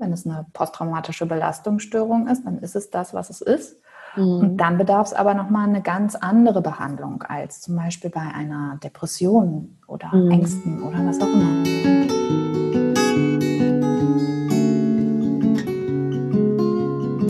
[0.00, 3.76] Wenn es eine posttraumatische Belastungsstörung ist, dann ist es das, was es ist.
[4.16, 4.22] Mhm.
[4.22, 8.78] Und dann bedarf es aber nochmal eine ganz andere Behandlung als zum Beispiel bei einer
[8.82, 10.30] Depression oder mhm.
[10.30, 11.64] Ängsten oder was auch immer.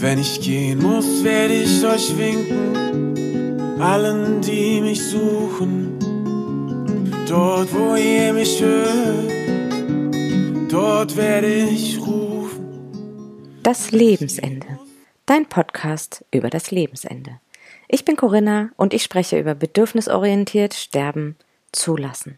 [0.01, 5.99] Wenn ich gehen muss, werde ich euch winken, allen, die mich suchen.
[7.29, 9.33] Dort, wo ihr mich hört,
[10.71, 12.00] dort werde ich.
[13.63, 14.67] Das Lebensende
[15.31, 17.39] dein Podcast über das Lebensende.
[17.87, 21.37] Ich bin Corinna und ich spreche über bedürfnisorientiert Sterben
[21.71, 22.37] zulassen.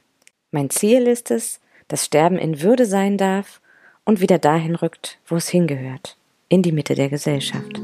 [0.50, 1.58] Mein Ziel ist es,
[1.88, 3.62] dass Sterben in Würde sein darf
[4.04, 6.18] und wieder dahin rückt, wo es hingehört,
[6.50, 7.80] in die Mitte der Gesellschaft.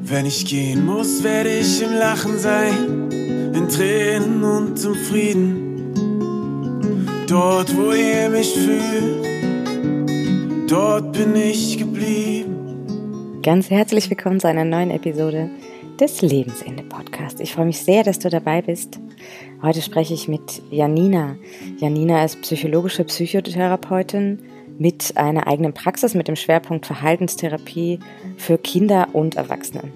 [0.00, 3.12] Wenn ich gehen muss, werde ich im Lachen sein,
[3.54, 5.94] in Tränen und im Frieden.
[7.28, 9.24] Dort, wo ihr mich fühlt,
[10.68, 12.51] dort bin ich geblieben.
[13.42, 15.50] Ganz herzlich willkommen zu einer neuen Episode
[15.98, 17.40] des Lebensende Podcast.
[17.40, 19.00] Ich freue mich sehr, dass du dabei bist.
[19.62, 21.34] Heute spreche ich mit Janina.
[21.78, 24.38] Janina ist psychologische Psychotherapeutin
[24.78, 27.98] mit einer eigenen Praxis mit dem Schwerpunkt Verhaltenstherapie
[28.36, 29.90] für Kinder und Erwachsene.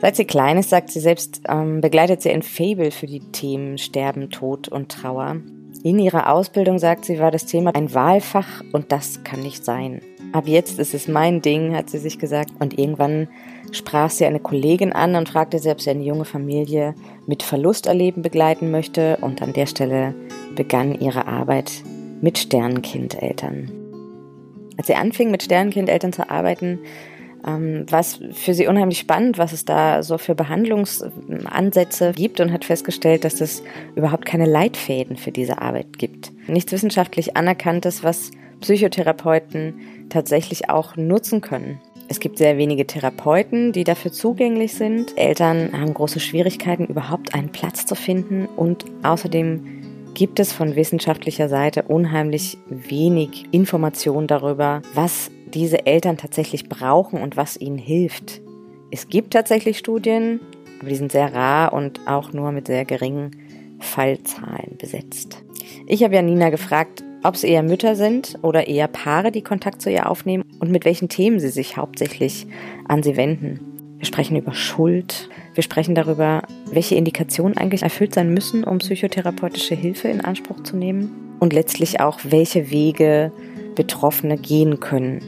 [0.00, 3.78] Seit sie klein ist, sagt sie selbst, ähm, begleitet sie ein Fable für die Themen
[3.78, 5.38] Sterben, Tod und Trauer.
[5.82, 10.02] In ihrer Ausbildung, sagt sie, war das Thema ein Wahlfach und das kann nicht sein.
[10.32, 12.50] Ab jetzt ist es mein Ding, hat sie sich gesagt.
[12.60, 13.28] Und irgendwann
[13.72, 16.94] sprach sie eine Kollegin an und fragte sie, ob sie eine junge Familie
[17.26, 19.16] mit Verlusterleben begleiten möchte.
[19.22, 20.14] Und an der Stelle
[20.54, 21.72] begann ihre Arbeit
[22.20, 23.72] mit Sternenkindeltern.
[24.76, 26.78] Als sie anfing, mit Sternenkindeltern zu arbeiten,
[27.46, 32.52] ähm, war es für sie unheimlich spannend, was es da so für Behandlungsansätze gibt und
[32.52, 33.62] hat festgestellt, dass es
[33.94, 36.32] überhaupt keine Leitfäden für diese Arbeit gibt.
[36.48, 39.74] Nichts wissenschaftlich anerkanntes, was Psychotherapeuten
[40.10, 41.80] tatsächlich auch nutzen können.
[42.08, 45.16] Es gibt sehr wenige Therapeuten, die dafür zugänglich sind.
[45.16, 48.46] Eltern haben große Schwierigkeiten, überhaupt einen Platz zu finden.
[48.46, 56.68] Und außerdem gibt es von wissenschaftlicher Seite unheimlich wenig Informationen darüber, was diese Eltern tatsächlich
[56.68, 58.40] brauchen und was ihnen hilft.
[58.90, 60.40] Es gibt tatsächlich Studien,
[60.80, 63.36] aber die sind sehr rar und auch nur mit sehr geringen
[63.80, 65.42] Fallzahlen besetzt.
[65.86, 69.90] Ich habe Janina gefragt, ob es eher Mütter sind oder eher Paare, die Kontakt zu
[69.90, 72.46] ihr aufnehmen und mit welchen Themen sie sich hauptsächlich
[72.88, 73.60] an sie wenden.
[73.98, 75.28] Wir sprechen über Schuld.
[75.54, 80.76] Wir sprechen darüber, welche Indikationen eigentlich erfüllt sein müssen, um psychotherapeutische Hilfe in Anspruch zu
[80.76, 81.36] nehmen.
[81.38, 83.32] Und letztlich auch, welche Wege
[83.74, 85.20] Betroffene gehen können.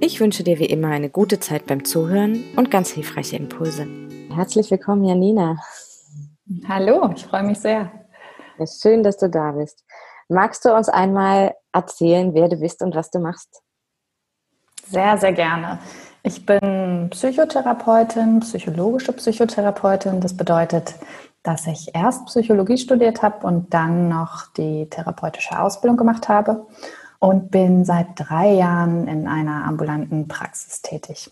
[0.00, 3.88] Ich wünsche dir wie immer eine gute Zeit beim Zuhören und ganz hilfreiche Impulse.
[4.32, 5.56] Herzlich willkommen, Janina.
[6.68, 7.90] Hallo, ich freue mich sehr.
[8.58, 9.84] Ja, schön, dass du da bist.
[10.28, 13.60] Magst du uns einmal erzählen, wer du bist und was du machst?
[14.86, 15.80] Sehr, sehr gerne.
[16.22, 20.20] Ich bin Psychotherapeutin, psychologische Psychotherapeutin.
[20.20, 20.94] Das bedeutet,
[21.42, 26.66] dass ich erst Psychologie studiert habe und dann noch die therapeutische Ausbildung gemacht habe
[27.18, 31.30] und bin seit drei Jahren in einer ambulanten Praxis tätig.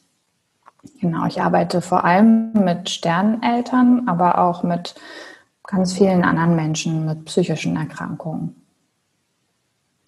[1.01, 4.95] Genau, ich arbeite vor allem mit Sterneneltern, aber auch mit
[5.65, 8.63] ganz vielen anderen Menschen mit psychischen Erkrankungen.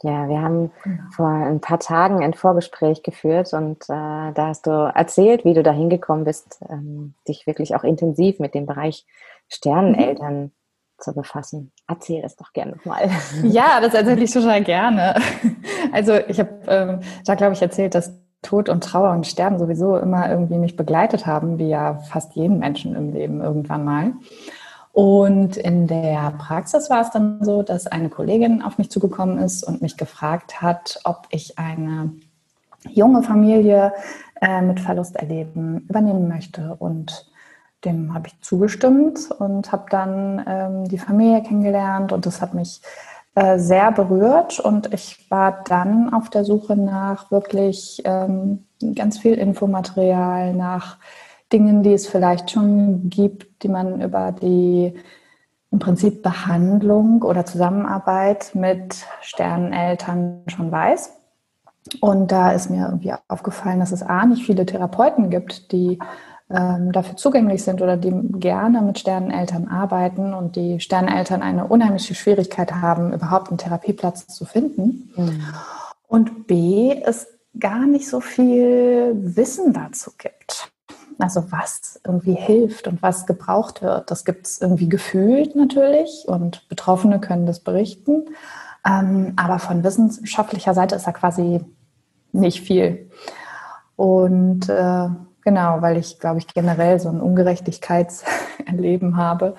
[0.02, 1.02] Ja, wir haben genau.
[1.10, 5.64] vor ein paar Tagen ein Vorgespräch geführt und äh, da hast du erzählt, wie du
[5.64, 9.06] da hingekommen bist, ähm, dich wirklich auch intensiv mit dem Bereich
[9.48, 10.50] Sterneneltern mhm.
[10.98, 11.72] Zu befassen.
[11.88, 13.10] Erzähl es doch gerne nochmal.
[13.42, 15.14] Ja, das erzähle ich total gerne.
[15.92, 19.96] Also ich habe ähm, da, glaube ich, erzählt, dass Tod und Trauer und Sterben sowieso
[19.96, 24.12] immer irgendwie mich begleitet haben, wie ja fast jeden Menschen im Leben irgendwann mal.
[24.92, 29.62] Und in der Praxis war es dann so, dass eine Kollegin auf mich zugekommen ist
[29.62, 32.12] und mich gefragt hat, ob ich eine
[32.88, 33.92] junge Familie
[34.40, 36.76] äh, mit Verlusterleben übernehmen möchte.
[36.78, 37.30] Und
[37.84, 42.80] dem habe ich zugestimmt und habe dann ähm, die Familie kennengelernt und das hat mich
[43.34, 49.34] äh, sehr berührt und ich war dann auf der Suche nach wirklich ähm, ganz viel
[49.34, 50.98] Infomaterial, nach
[51.52, 54.94] Dingen, die es vielleicht schon gibt, die man über die
[55.70, 61.12] im Prinzip Behandlung oder Zusammenarbeit mit Sterneneltern schon weiß.
[62.00, 65.98] Und da ist mir irgendwie aufgefallen, dass es A, nicht viele Therapeuten gibt, die
[66.50, 72.14] ähm, dafür zugänglich sind oder die gerne mit Sterneneltern arbeiten und die Sterneneltern eine unheimliche
[72.14, 75.12] Schwierigkeit haben, überhaupt einen Therapieplatz zu finden.
[75.16, 75.42] Mhm.
[76.06, 77.26] Und B, es
[77.58, 80.72] gar nicht so viel Wissen dazu gibt.
[81.18, 84.10] Also was irgendwie hilft und was gebraucht wird.
[84.10, 88.26] Das gibt es irgendwie gefühlt natürlich und Betroffene können das berichten.
[88.86, 91.60] Ähm, aber von wissenschaftlicher Seite ist da quasi
[92.32, 93.10] nicht viel.
[93.96, 95.08] Und äh,
[95.48, 99.54] genau, weil ich, glaube ich, generell so ein Ungerechtigkeitserleben habe,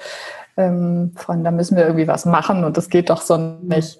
[0.55, 3.99] ähm, von da müssen wir irgendwie was machen und das geht doch so nicht,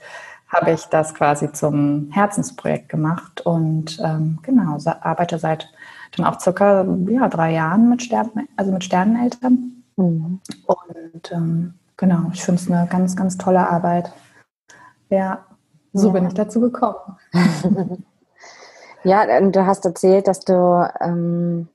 [0.50, 5.68] habe ich das quasi zum Herzensprojekt gemacht und ähm, genau, arbeite seit
[6.16, 9.84] dann auch circa ja, drei Jahren mit Sternen, also mit Sterneneltern.
[9.96, 10.42] Mhm.
[10.68, 14.12] Und ähm, genau, ich finde es eine ganz, ganz tolle Arbeit.
[15.10, 15.44] Ja,
[15.94, 16.14] so ja.
[16.14, 17.18] bin ich dazu gekommen.
[19.04, 21.68] ja, du hast erzählt, dass du ähm,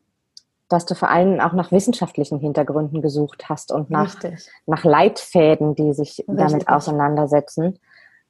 [0.69, 4.17] dass du vor allem auch nach wissenschaftlichen Hintergründen gesucht hast und nach,
[4.67, 6.37] nach Leitfäden, die sich Richtig.
[6.37, 7.79] damit auseinandersetzen.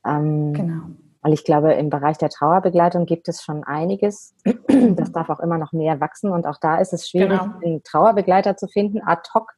[0.05, 0.83] Ähm, genau.
[1.23, 4.35] Weil ich glaube, im Bereich der Trauerbegleitung gibt es schon einiges.
[4.97, 6.31] Das darf auch immer noch mehr wachsen.
[6.31, 7.55] Und auch da ist es schwierig, genau.
[7.65, 9.53] einen Trauerbegleiter zu finden, ad hoc.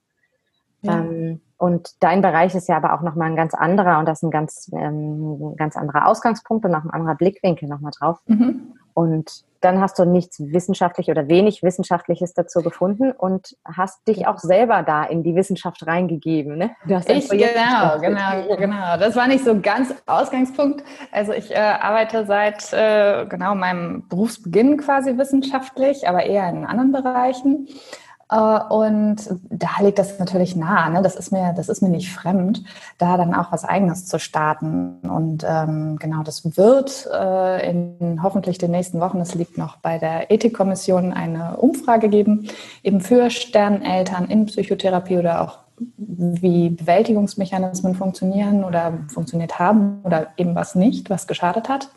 [0.82, 0.98] Ja.
[1.00, 4.22] Ähm, und dein Bereich ist ja aber auch nochmal ein ganz anderer und das ist
[4.24, 8.18] ein ganz, ähm, ganz anderer Ausgangspunkt und auch ein anderer Blickwinkel nochmal drauf.
[8.26, 8.74] Mhm.
[8.92, 14.38] Und dann hast du nichts wissenschaftlich oder wenig Wissenschaftliches dazu gefunden und hast dich auch
[14.38, 16.56] selber da in die Wissenschaft reingegeben.
[16.56, 16.70] Ne?
[17.08, 18.96] ich, genau, genau, genau.
[18.98, 20.84] Das war nicht so ganz Ausgangspunkt.
[21.10, 26.92] Also ich äh, arbeite seit äh, genau meinem Berufsbeginn quasi wissenschaftlich, aber eher in anderen
[26.92, 27.68] Bereichen.
[28.30, 29.16] Äh, und
[29.50, 30.88] da liegt das natürlich nah.
[30.88, 31.02] Ne?
[31.02, 32.62] Das ist mir, das ist mir nicht fremd,
[32.98, 34.98] da dann auch was Eigenes zu starten.
[35.02, 39.20] Und ähm, genau, das wird äh, in hoffentlich den nächsten Wochen.
[39.20, 42.48] Es liegt noch bei der Ethikkommission eine Umfrage geben,
[42.82, 45.58] eben für Sterneltern in Psychotherapie oder auch
[45.98, 51.90] wie Bewältigungsmechanismen funktionieren oder funktioniert haben oder eben was nicht, was geschadet hat.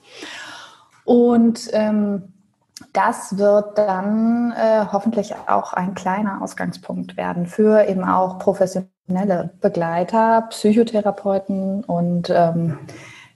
[1.06, 2.34] Und ähm,
[2.94, 10.48] das wird dann äh, hoffentlich auch ein kleiner Ausgangspunkt werden für eben auch professionelle Begleiter,
[10.50, 12.80] Psychotherapeuten und ähm,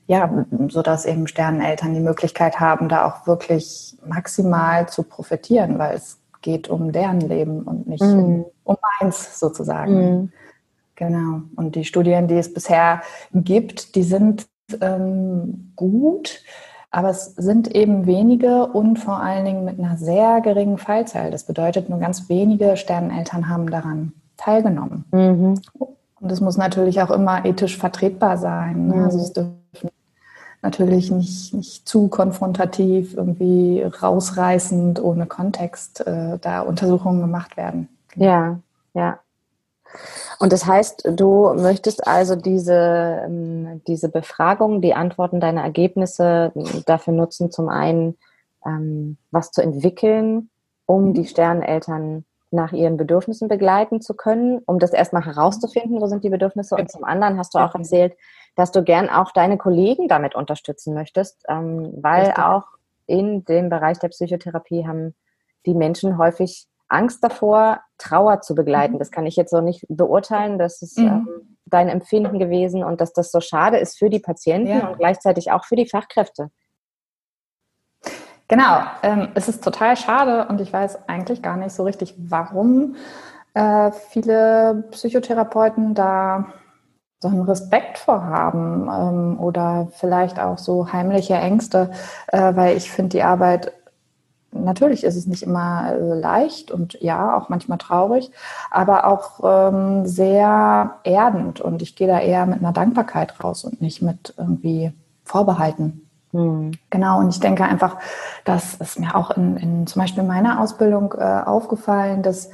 [0.07, 5.95] ja, so dass eben Sterneneltern die Möglichkeit haben, da auch wirklich maximal zu profitieren, weil
[5.95, 8.19] es geht um deren Leben und nicht mm.
[8.19, 10.23] um, um eins sozusagen.
[10.23, 10.31] Mm.
[10.95, 11.41] Genau.
[11.55, 13.01] Und die Studien, die es bisher
[13.33, 14.47] gibt, die sind
[14.81, 16.41] ähm, gut
[16.93, 21.31] aber es sind eben wenige und vor allen Dingen mit einer sehr geringen Fallzahl.
[21.31, 25.03] Das bedeutet, nur ganz wenige Sterneneltern haben daran teilgenommen.
[25.11, 25.59] Mhm.
[26.19, 28.87] Und es muss natürlich auch immer ethisch vertretbar sein.
[28.87, 28.95] Ne?
[28.95, 29.03] Mhm.
[29.05, 29.89] Also es dürfen
[30.61, 37.89] natürlich nicht, nicht zu konfrontativ, irgendwie rausreißend, ohne Kontext äh, da Untersuchungen gemacht werden.
[38.15, 38.59] Ja,
[38.93, 39.17] ja.
[40.39, 46.51] Und das heißt, du möchtest also diese, ähm, diese Befragung, die Antworten deiner Ergebnisse
[46.85, 48.17] dafür nutzen, zum einen
[48.65, 50.49] ähm, was zu entwickeln,
[50.85, 56.23] um die Sterneneltern nach ihren Bedürfnissen begleiten zu können, um das erstmal herauszufinden, wo sind
[56.23, 56.75] die Bedürfnisse.
[56.75, 58.15] Und zum anderen hast du auch erzählt,
[58.55, 62.65] dass du gern auch deine Kollegen damit unterstützen möchtest, ähm, weil auch
[63.07, 65.15] in dem Bereich der Psychotherapie haben
[65.65, 68.95] die Menschen häufig Angst davor, Trauer zu begleiten.
[68.95, 68.99] Mhm.
[68.99, 70.59] Das kann ich jetzt so nicht beurteilen.
[70.59, 71.07] Das ist mhm.
[71.07, 74.87] ähm, dein Empfinden gewesen und dass das so schade ist für die Patienten ja.
[74.87, 76.49] und gleichzeitig auch für die Fachkräfte.
[78.47, 82.95] Genau, ähm, es ist total schade und ich weiß eigentlich gar nicht so richtig, warum
[83.53, 86.53] äh, viele Psychotherapeuten da
[87.19, 91.91] so einen Respekt vorhaben ähm, oder vielleicht auch so heimliche Ängste,
[92.27, 93.71] äh, weil ich finde die Arbeit
[94.53, 98.31] natürlich ist es nicht immer äh, leicht und ja, auch manchmal traurig,
[98.71, 101.61] aber auch ähm, sehr erdend.
[101.61, 104.93] Und ich gehe da eher mit einer Dankbarkeit raus und nicht mit irgendwie
[105.23, 106.07] Vorbehalten.
[106.31, 106.71] Hm.
[106.89, 107.97] Genau, und ich denke einfach,
[108.43, 112.49] das ist mir auch in, in zum Beispiel meiner Ausbildung äh, aufgefallen, dass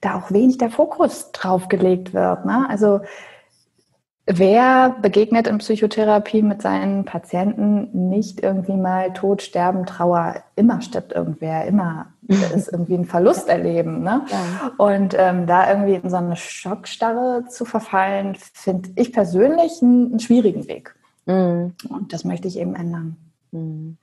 [0.00, 2.44] da auch wenig der Fokus drauf gelegt wird.
[2.44, 2.66] Ne?
[2.68, 3.00] Also
[4.26, 10.36] Wer begegnet in Psychotherapie mit seinen Patienten nicht irgendwie mal Tod, Sterben, Trauer?
[10.56, 12.06] Immer stirbt irgendwer, immer
[12.54, 14.02] ist irgendwie ein Verlust erleben.
[14.02, 14.22] Ne?
[14.30, 14.72] Ja.
[14.78, 20.20] Und ähm, da irgendwie in so eine Schockstarre zu verfallen, finde ich persönlich einen, einen
[20.20, 20.94] schwierigen Weg.
[21.26, 21.74] Mhm.
[21.90, 23.16] Und das möchte ich eben ändern.
[23.52, 23.98] Mhm.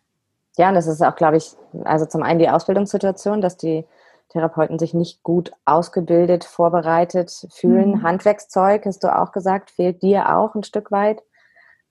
[0.57, 3.85] Ja, und das ist auch, glaube ich, also zum einen die Ausbildungssituation, dass die
[4.31, 7.91] Therapeuten sich nicht gut ausgebildet, vorbereitet fühlen.
[7.91, 8.03] Mhm.
[8.03, 11.21] Handwerkszeug, hast du auch gesagt, fehlt dir auch ein Stück weit.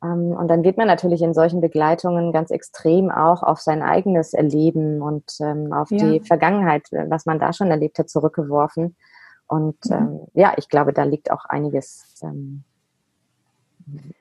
[0.03, 4.33] Ähm, und dann wird man natürlich in solchen Begleitungen ganz extrem auch auf sein eigenes
[4.33, 5.99] Erleben und ähm, auf ja.
[5.99, 8.97] die Vergangenheit, was man da schon erlebt hat, zurückgeworfen.
[9.47, 9.93] Und mhm.
[9.93, 12.25] ähm, ja, ich glaube, da liegt auch einiges,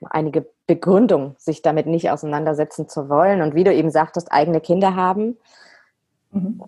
[0.02, 3.40] einige Begründung, sich damit nicht auseinandersetzen zu wollen.
[3.40, 5.38] Und wie du eben sagtest, eigene Kinder haben.
[6.32, 6.62] Mhm.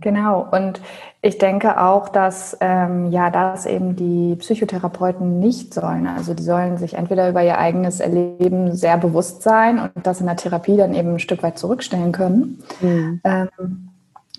[0.00, 0.80] Genau, und
[1.20, 6.06] ich denke auch, dass ähm, ja, das eben die Psychotherapeuten nicht sollen.
[6.06, 10.26] Also die sollen sich entweder über ihr eigenes Erleben sehr bewusst sein und das in
[10.26, 12.62] der Therapie dann eben ein Stück weit zurückstellen können.
[12.80, 13.20] Mhm.
[13.24, 13.89] Ähm,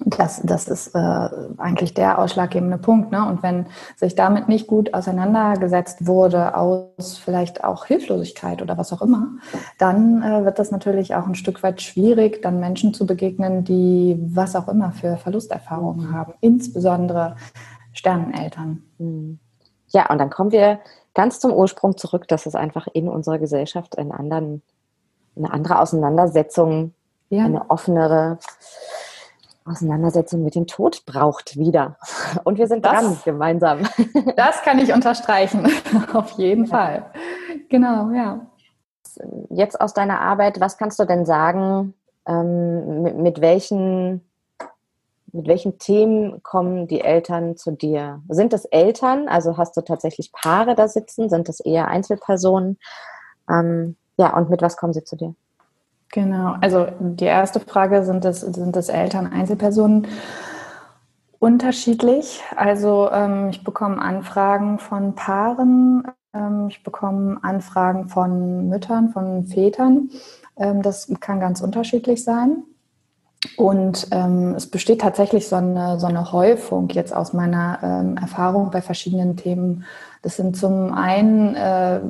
[0.05, 3.11] das, das ist äh, eigentlich der ausschlaggebende Punkt.
[3.11, 3.25] Ne?
[3.27, 9.01] Und wenn sich damit nicht gut auseinandergesetzt wurde, aus vielleicht auch Hilflosigkeit oder was auch
[9.01, 9.27] immer,
[9.77, 14.17] dann äh, wird das natürlich auch ein Stück weit schwierig, dann Menschen zu begegnen, die
[14.21, 16.13] was auch immer für Verlusterfahrungen mhm.
[16.13, 17.35] haben, insbesondere
[17.93, 18.83] Sterneneltern.
[18.97, 19.39] Mhm.
[19.89, 20.79] Ja, und dann kommen wir
[21.13, 24.61] ganz zum Ursprung zurück, dass es einfach in unserer Gesellschaft einen anderen,
[25.35, 26.93] eine andere Auseinandersetzung,
[27.29, 27.45] ja.
[27.45, 28.39] eine offenere
[29.65, 31.97] Auseinandersetzung mit dem Tod braucht wieder.
[32.43, 33.79] Und wir sind das, dran gemeinsam.
[34.35, 35.67] Das kann ich unterstreichen,
[36.13, 36.69] auf jeden ja.
[36.69, 37.05] Fall.
[37.69, 38.47] Genau, ja.
[39.49, 41.93] Jetzt aus deiner Arbeit, was kannst du denn sagen,
[42.27, 44.27] ähm, mit, mit, welchen,
[45.31, 48.21] mit welchen Themen kommen die Eltern zu dir?
[48.29, 51.29] Sind es Eltern, also hast du tatsächlich Paare da sitzen?
[51.29, 52.79] Sind es eher Einzelpersonen?
[53.49, 55.35] Ähm, ja, und mit was kommen sie zu dir?
[56.11, 60.07] Genau, also die erste Frage, sind das, sind das Eltern, Einzelpersonen?
[61.39, 62.41] Unterschiedlich.
[62.55, 66.03] Also ähm, ich bekomme Anfragen von Paaren,
[66.33, 70.09] ähm, ich bekomme Anfragen von Müttern, von Vätern.
[70.57, 72.63] Ähm, das kann ganz unterschiedlich sein.
[73.57, 78.69] Und ähm, es besteht tatsächlich so eine, so eine Häufung jetzt aus meiner ähm, Erfahrung
[78.69, 79.85] bei verschiedenen Themen.
[80.21, 82.01] Das sind zum einen, äh,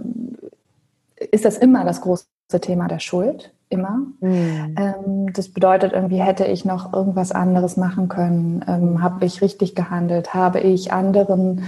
[1.32, 2.26] ist das immer das große
[2.60, 4.02] Thema der Schuld immer.
[4.20, 4.76] Mhm.
[4.78, 8.64] Ähm, das bedeutet, irgendwie hätte ich noch irgendwas anderes machen können.
[8.68, 10.34] Ähm, habe ich richtig gehandelt?
[10.34, 11.64] Habe ich anderen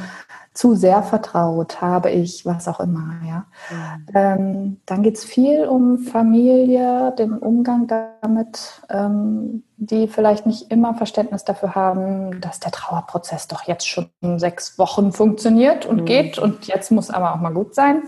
[0.54, 1.82] zu sehr vertraut?
[1.82, 3.16] Habe ich was auch immer?
[3.28, 3.46] Ja.
[3.72, 4.06] Mhm.
[4.14, 10.94] Ähm, dann geht es viel um Familie, den Umgang damit, ähm, die vielleicht nicht immer
[10.94, 16.06] Verständnis dafür haben, dass der Trauerprozess doch jetzt schon sechs Wochen funktioniert und mhm.
[16.06, 18.04] geht und jetzt muss aber auch mal gut sein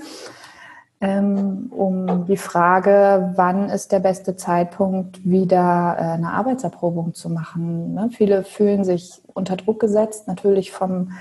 [1.01, 7.93] ähm, um die Frage, wann ist der beste Zeitpunkt, wieder äh, eine Arbeitserprobung zu machen.
[7.93, 8.09] Ne?
[8.11, 11.11] Viele fühlen sich unter Druck gesetzt, natürlich vom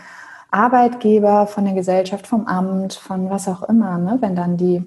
[0.50, 4.18] Arbeitgeber, von der Gesellschaft, vom Amt, von was auch immer, ne?
[4.20, 4.84] wenn dann die,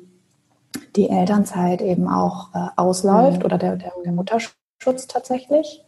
[0.96, 3.46] die Elternzeit eben auch äh, ausläuft mhm.
[3.46, 5.84] oder der, der, der Mutterschutz tatsächlich.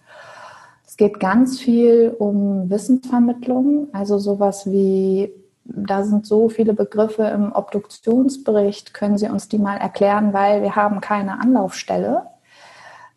[0.86, 5.32] Es geht ganz viel um Wissensvermittlung, also sowas wie
[5.76, 8.94] da sind so viele Begriffe im Obduktionsbericht.
[8.94, 12.24] Können Sie uns die mal erklären, weil wir haben keine Anlaufstelle.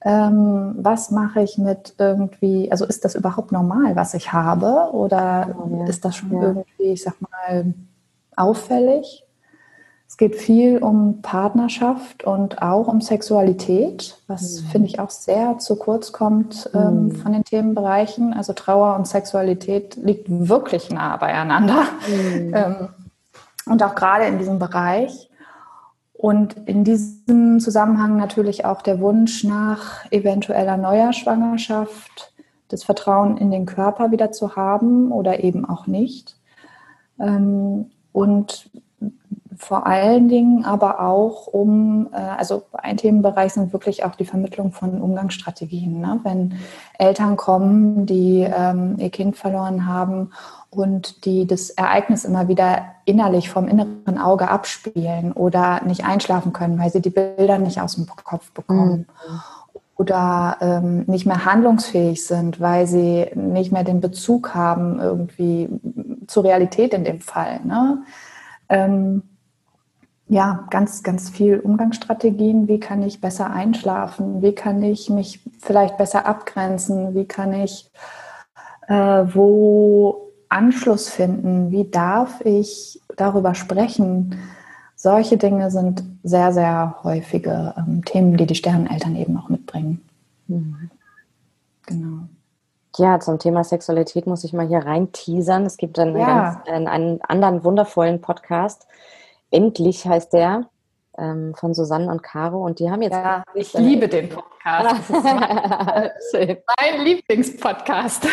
[0.04, 4.90] Ähm, was mache ich mit irgendwie, also ist das überhaupt normal, was ich habe?
[4.92, 6.42] Oder ja, ist das schon ja.
[6.42, 7.72] irgendwie, ich sag mal,
[8.36, 9.24] auffällig?
[10.12, 14.66] Es geht viel um Partnerschaft und auch um Sexualität, was mhm.
[14.66, 17.12] finde ich auch sehr zu kurz kommt ähm, mhm.
[17.12, 18.34] von den Themenbereichen.
[18.34, 21.84] Also Trauer und Sexualität liegt wirklich nah beieinander.
[22.06, 22.54] Mhm.
[22.54, 22.88] Ähm,
[23.64, 25.30] und auch gerade in diesem Bereich.
[26.12, 32.34] Und in diesem Zusammenhang natürlich auch der Wunsch nach eventueller neuer Schwangerschaft,
[32.68, 36.36] das Vertrauen in den Körper wieder zu haben oder eben auch nicht.
[37.18, 38.70] Ähm, und
[39.58, 44.72] vor allen Dingen aber auch um, äh, also ein Themenbereich sind wirklich auch die Vermittlung
[44.72, 46.00] von Umgangsstrategien.
[46.00, 46.20] Ne?
[46.22, 46.54] Wenn
[46.98, 50.30] Eltern kommen, die ähm, ihr Kind verloren haben
[50.70, 56.78] und die das Ereignis immer wieder innerlich vom inneren Auge abspielen oder nicht einschlafen können,
[56.78, 59.06] weil sie die Bilder nicht aus dem Kopf bekommen.
[59.28, 59.40] Mhm.
[59.96, 65.68] Oder ähm, nicht mehr handlungsfähig sind, weil sie nicht mehr den Bezug haben irgendwie
[66.26, 67.60] zur Realität in dem Fall.
[67.64, 68.02] Ne?
[68.68, 69.22] Ähm,
[70.32, 72.66] ja, ganz, ganz viel Umgangsstrategien.
[72.66, 74.40] Wie kann ich besser einschlafen?
[74.40, 77.14] Wie kann ich mich vielleicht besser abgrenzen?
[77.14, 77.90] Wie kann ich
[78.88, 81.70] äh, wo Anschluss finden?
[81.70, 84.38] Wie darf ich darüber sprechen?
[84.96, 90.00] Solche Dinge sind sehr, sehr häufige ähm, Themen, die die Sterneneltern eben auch mitbringen.
[90.46, 90.90] Mhm.
[91.84, 92.22] Genau.
[92.96, 95.66] Ja, zum Thema Sexualität muss ich mal hier rein teasern.
[95.66, 96.54] Es gibt einen, ja.
[96.54, 98.86] ganz, einen, einen anderen wundervollen Podcast,
[99.52, 100.68] Endlich heißt der,
[101.18, 102.64] ähm, von Susanne und Caro.
[102.64, 103.12] Und die haben jetzt.
[103.12, 105.10] Ja, ich liebe den Podcast.
[105.10, 106.10] mein,
[106.80, 108.26] mein Lieblingspodcast.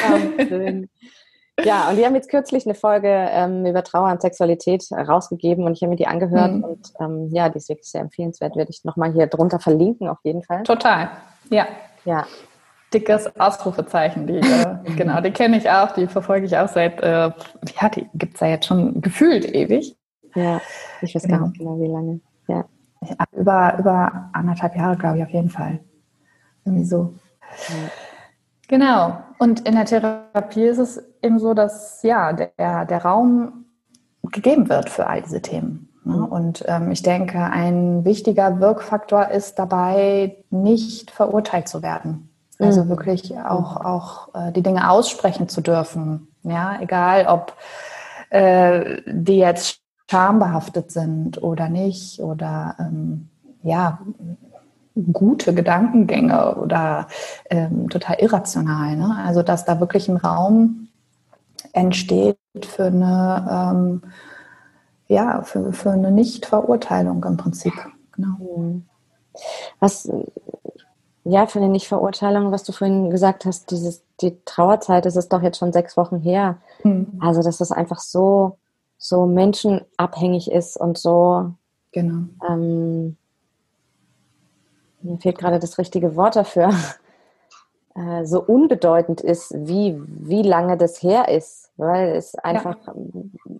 [1.66, 5.74] Ja, und die haben jetzt kürzlich eine Folge ähm, über Trauer und Sexualität rausgegeben und
[5.74, 6.64] ich habe mir die angehört mhm.
[6.64, 8.56] und ähm, ja, die ist wirklich sehr empfehlenswert.
[8.56, 10.64] Werde ich nochmal hier drunter verlinken, auf jeden Fall.
[10.64, 11.10] Total,
[11.50, 11.68] ja.
[12.06, 12.26] Ja.
[12.94, 17.30] Dickes Ausrufezeichen, die, äh, genau, die kenne ich auch, die verfolge ich auch seit, äh,
[17.82, 19.96] ja, die gibt es ja jetzt schon gefühlt ewig.
[20.36, 20.62] Ja,
[21.02, 21.38] ich weiß genau.
[21.38, 22.20] gar nicht genau, wie lange.
[22.48, 22.66] Ja.
[23.32, 25.80] Über, über anderthalb Jahre, glaube ich, auf jeden Fall.
[26.66, 27.14] Irgendwie so.
[27.70, 27.90] Ja.
[28.68, 29.18] Genau.
[29.40, 33.66] Und in der Therapie ist es eben so, dass ja, der, der Raum
[34.24, 35.90] gegeben wird für all diese Themen.
[36.04, 36.18] Ne?
[36.18, 36.26] Mhm.
[36.26, 42.30] Und ähm, ich denke, ein wichtiger Wirkfaktor ist dabei, nicht verurteilt zu werden.
[42.60, 42.90] Also mhm.
[42.90, 46.28] wirklich auch, auch äh, die Dinge aussprechen zu dürfen.
[46.44, 47.54] Ja, egal ob
[48.30, 53.30] äh, die jetzt schambehaftet sind oder nicht oder ähm,
[53.62, 54.00] ja,
[55.14, 57.08] gute Gedankengänge oder
[57.50, 58.96] ähm, total irrational.
[58.96, 59.16] Ne?
[59.24, 60.88] Also dass da wirklich ein Raum
[61.74, 64.02] entsteht für eine ähm,
[65.08, 67.74] ja, für, für eine Nichtverurteilung im Prinzip.
[68.14, 68.38] Genau.
[68.58, 68.86] Mhm.
[69.80, 70.10] Was
[71.24, 75.42] ja, für eine Nichtverurteilung, was du vorhin gesagt hast, dieses, die Trauerzeit, das ist doch
[75.42, 76.58] jetzt schon sechs Wochen her.
[76.84, 77.20] Mhm.
[77.20, 78.58] Also, dass das einfach so,
[79.00, 81.54] so menschenabhängig ist und so.
[81.92, 82.26] Genau.
[82.48, 83.18] Ähm,
[85.02, 86.70] mir fehlt gerade das richtige Wort dafür.
[87.96, 92.94] Äh, so unbedeutend ist, wie, wie lange das her ist, weil es einfach ja.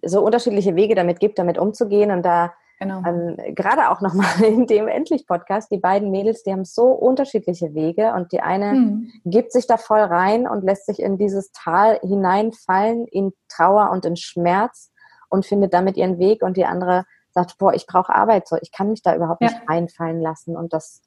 [0.04, 3.04] so unterschiedliche Wege damit gibt, damit umzugehen und da Genau.
[3.06, 8.14] Ähm, gerade auch nochmal in dem Endlich-Podcast, die beiden Mädels, die haben so unterschiedliche Wege
[8.14, 9.12] und die eine hm.
[9.26, 14.06] gibt sich da voll rein und lässt sich in dieses Tal hineinfallen, in Trauer und
[14.06, 14.89] in Schmerz
[15.30, 18.72] und findet damit ihren Weg und die andere sagt, boah, ich brauche Arbeit, so ich
[18.72, 19.50] kann mich da überhaupt ja.
[19.50, 21.02] nicht reinfallen lassen und das,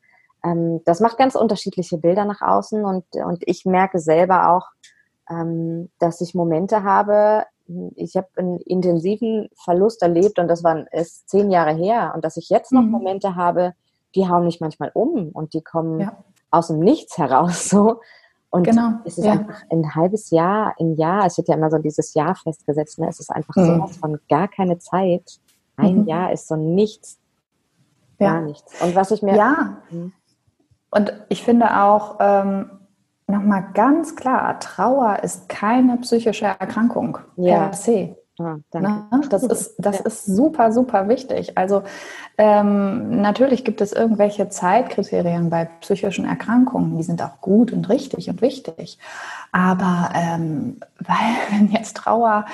[0.45, 4.67] ähm, das macht ganz unterschiedliche Bilder nach außen und, und ich merke selber auch,
[5.29, 7.45] ähm, dass ich Momente habe,
[7.95, 12.37] ich habe einen intensiven Verlust erlebt und das war ist zehn Jahre her und dass
[12.37, 12.91] ich jetzt noch mhm.
[12.91, 13.75] Momente habe,
[14.15, 16.17] die hauen mich manchmal um und die kommen ja.
[16.51, 18.01] aus dem Nichts heraus so.
[18.53, 18.91] Und genau.
[19.07, 19.33] es ist ja.
[19.33, 23.09] einfach ein halbes Jahr, ein Jahr, es wird ja immer so dieses Jahr festgesetzt, ne?
[23.09, 23.65] es ist einfach mhm.
[23.65, 25.41] sowas von gar keine Zeit.
[25.77, 26.05] Ein mhm.
[26.07, 27.19] Jahr ist so nichts,
[28.19, 28.33] ja.
[28.33, 28.81] gar nichts.
[28.83, 29.35] Und was ich mir...
[29.35, 30.13] Ja, mhm.
[30.91, 32.71] und ich finde auch, ähm,
[33.27, 37.69] nochmal ganz klar, Trauer ist keine psychische Erkrankung ja.
[37.69, 38.17] per se.
[38.39, 39.05] Ah, ne?
[39.29, 40.05] Das, ist, das ja.
[40.07, 41.59] ist super, super wichtig.
[41.59, 41.83] Also
[42.39, 48.31] ähm, natürlich gibt es irgendwelche Zeitkriterien bei psychischen Erkrankungen, die sind auch gut und richtig
[48.31, 48.99] und wichtig.
[49.53, 52.47] Aber ähm, weil wenn jetzt Trauer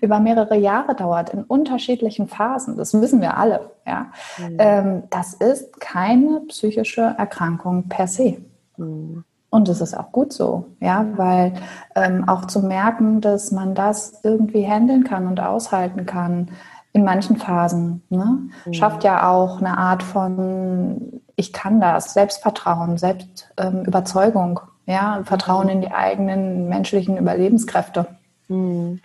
[0.00, 4.56] über mehrere Jahre dauert, in unterschiedlichen Phasen, das wissen wir alle, ja, mhm.
[4.58, 8.38] ähm, das ist keine psychische Erkrankung per se.
[8.76, 9.24] Mhm.
[9.50, 11.54] Und das ist auch gut so, ja, weil
[11.96, 16.48] ähm, auch zu merken, dass man das irgendwie handeln kann und aushalten kann
[16.92, 18.72] in manchen Phasen, ne, mhm.
[18.72, 25.80] schafft ja auch eine Art von, ich kann das, Selbstvertrauen, Selbstüberzeugung, ähm, ja, Vertrauen in
[25.80, 28.06] die eigenen menschlichen Überlebenskräfte.
[28.48, 29.00] Mhm.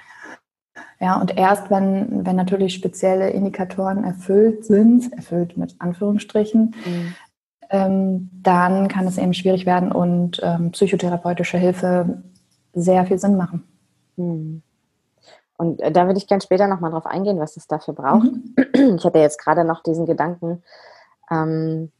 [0.99, 7.15] Ja, und erst wenn, wenn natürlich spezielle Indikatoren erfüllt sind, erfüllt mit Anführungsstrichen, mhm
[7.75, 12.23] ähm, dann kann es eben schwierig werden und ähm, psychotherapeutische Hilfe
[12.73, 13.67] sehr viel Sinn machen.
[14.15, 14.61] Hm.
[15.57, 18.23] Und äh, da würde ich gerne später nochmal drauf eingehen, was es dafür braucht.
[18.23, 18.95] Mhm.
[18.97, 20.63] Ich hatte jetzt gerade noch diesen Gedanken,
[21.31, 21.91] ähm,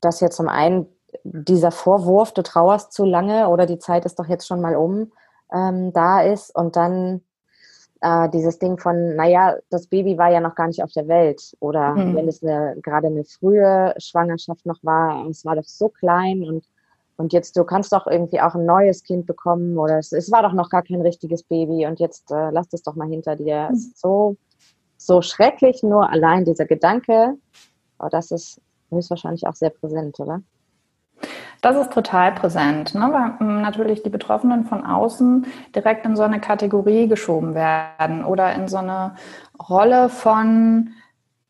[0.00, 0.86] dass jetzt zum einen
[1.24, 5.12] dieser Vorwurf, du trauerst zu lange oder die Zeit ist doch jetzt schon mal um,
[5.52, 7.22] ähm, da ist und dann
[8.00, 11.56] äh, dieses Ding von, naja, das Baby war ja noch gar nicht auf der Welt.
[11.60, 12.16] Oder mhm.
[12.16, 16.64] wenn es eine, gerade eine frühe Schwangerschaft noch war, es war doch so klein und,
[17.16, 20.42] und jetzt, du kannst doch irgendwie auch ein neues Kind bekommen oder es, es war
[20.42, 23.68] doch noch gar kein richtiges Baby und jetzt äh, lass das doch mal hinter dir.
[23.68, 23.74] Mhm.
[23.74, 24.36] Es ist so,
[24.98, 27.36] so schrecklich, nur allein dieser Gedanke,
[27.98, 30.42] aber das ist höchstwahrscheinlich auch sehr präsent, oder?
[31.66, 33.08] Das ist total präsent, ne?
[33.12, 38.54] weil hm, natürlich die Betroffenen von außen direkt in so eine Kategorie geschoben werden oder
[38.54, 39.16] in so eine
[39.68, 40.90] Rolle von,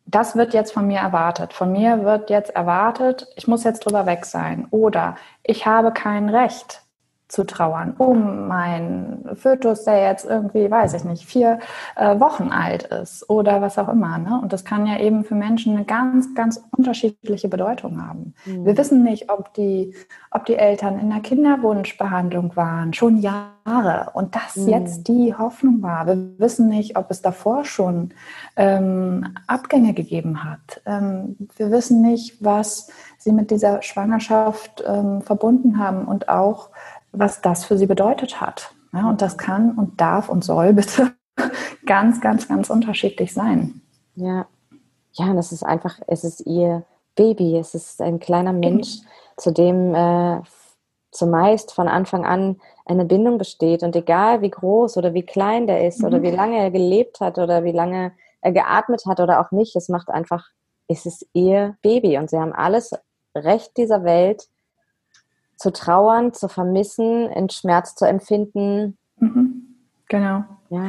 [0.06, 1.52] das wird jetzt von mir erwartet.
[1.52, 4.66] Von mir wird jetzt erwartet, ich muss jetzt drüber weg sein.
[4.70, 6.80] Oder ich habe kein Recht,
[7.28, 11.58] zu trauern um meinen Fötus, der jetzt irgendwie, weiß ich nicht, vier
[11.96, 14.18] äh, Wochen alt ist oder was auch immer.
[14.18, 14.38] Ne?
[14.40, 18.34] Und das kann ja eben für Menschen eine ganz, ganz unterschiedliche Bedeutung haben.
[18.44, 18.64] Mhm.
[18.64, 19.94] Wir wissen nicht, ob die,
[20.30, 24.68] ob die Eltern in der Kinderwunschbehandlung waren, schon Jahre, und das mhm.
[24.68, 26.06] jetzt die Hoffnung war.
[26.06, 28.10] Wir wissen nicht, ob es davor schon
[28.54, 30.80] ähm, Abgänge gegeben hat.
[30.86, 36.70] Ähm, wir wissen nicht, was sie mit dieser Schwangerschaft ähm, verbunden haben und auch,
[37.18, 38.74] was das für sie bedeutet hat.
[38.92, 41.12] Ja, und das kann und darf und soll bitte
[41.86, 43.80] ganz, ganz, ganz unterschiedlich sein.
[44.14, 44.46] Ja,
[45.12, 49.06] ja, das ist einfach, es ist ihr Baby, es ist ein kleiner Mensch, mhm.
[49.38, 50.40] zu dem äh,
[51.10, 53.82] zumeist von Anfang an eine Bindung besteht.
[53.82, 56.06] Und egal wie groß oder wie klein der ist mhm.
[56.06, 59.74] oder wie lange er gelebt hat oder wie lange er geatmet hat oder auch nicht,
[59.76, 60.46] es macht einfach,
[60.88, 62.92] es ist ihr Baby und sie haben alles
[63.34, 64.46] Recht dieser Welt,
[65.56, 68.96] zu trauern, zu vermissen, in Schmerz zu empfinden.
[69.18, 69.62] Mhm.
[70.08, 70.44] Genau.
[70.70, 70.84] Ja.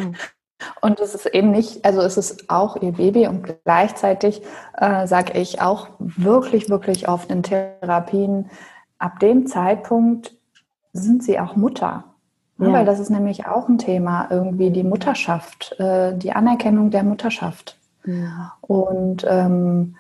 [0.82, 4.42] Und es ist eben nicht, also es ist auch ihr Baby und gleichzeitig
[4.74, 8.50] äh, sage ich auch wirklich, wirklich oft in Therapien,
[8.98, 10.36] ab dem Zeitpunkt
[10.94, 12.06] sind sie auch Mutter.
[12.60, 12.74] Ja.
[12.74, 17.78] Weil das ist nämlich auch ein Thema, irgendwie die Mutterschaft, äh, die Anerkennung der Mutterschaft.
[18.06, 18.54] Ja.
[18.62, 19.96] Und ähm,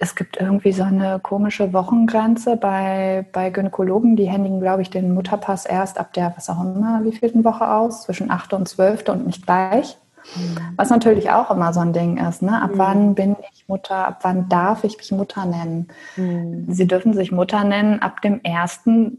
[0.00, 4.16] es gibt irgendwie so eine komische Wochengrenze bei, bei Gynäkologen.
[4.16, 8.02] Die händigen, glaube ich, den Mutterpass erst ab der, was auch immer, wievielten Woche aus,
[8.02, 8.52] zwischen 8.
[8.54, 9.08] und 12.
[9.08, 9.96] und nicht gleich.
[10.34, 10.56] Mhm.
[10.76, 12.42] Was natürlich auch immer so ein Ding ist.
[12.42, 12.60] Ne?
[12.60, 12.78] Ab mhm.
[12.78, 14.08] wann bin ich Mutter?
[14.08, 15.88] Ab wann darf ich mich Mutter nennen?
[16.16, 16.66] Mhm.
[16.68, 19.18] Sie dürfen sich Mutter nennen ab dem ersten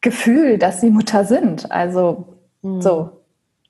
[0.00, 1.70] Gefühl, dass sie Mutter sind.
[1.70, 2.80] Also mhm.
[2.80, 3.15] so.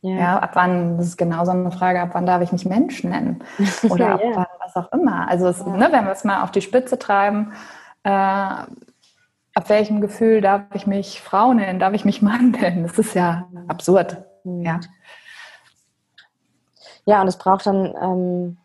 [0.06, 0.16] Ja.
[0.16, 0.38] ja.
[0.38, 3.42] ab wann, das ist genauso eine Frage, ab wann darf ich mich Mensch nennen?
[3.90, 5.28] Oder ab wann was auch immer.
[5.28, 5.66] Also es, ja.
[5.66, 7.52] ne, wenn wir es mal auf die Spitze treiben,
[8.04, 12.84] äh, ab welchem Gefühl darf ich mich Frau nennen, darf ich mich Mann nennen?
[12.84, 14.18] Das ist ja absurd.
[14.44, 14.62] Mhm.
[14.62, 14.80] Ja.
[17.04, 18.56] Ja, und es braucht dann, ähm,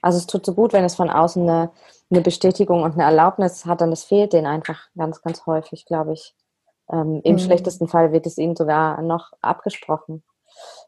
[0.00, 1.70] also es tut so gut, wenn es von außen eine,
[2.10, 6.14] eine Bestätigung und eine Erlaubnis hat, dann es fehlt denen einfach ganz, ganz häufig, glaube
[6.14, 6.34] ich.
[6.90, 7.38] Ähm, Im mhm.
[7.38, 10.22] schlechtesten Fall wird es ihnen sogar noch abgesprochen.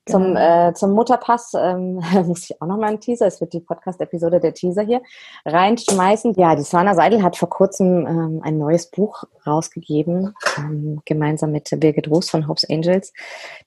[0.06, 0.18] Genau.
[0.18, 1.94] Zum, äh, zum Mutterpass ähm,
[2.26, 5.02] muss ich auch noch mal einen Teaser, es wird die Podcast-Episode der Teaser hier,
[5.46, 6.34] reinschmeißen.
[6.34, 11.70] Ja, die Svana Seidel hat vor kurzem ähm, ein neues Buch rausgegeben, ähm, gemeinsam mit
[11.80, 13.12] Birgit Roos von Hope's Angels,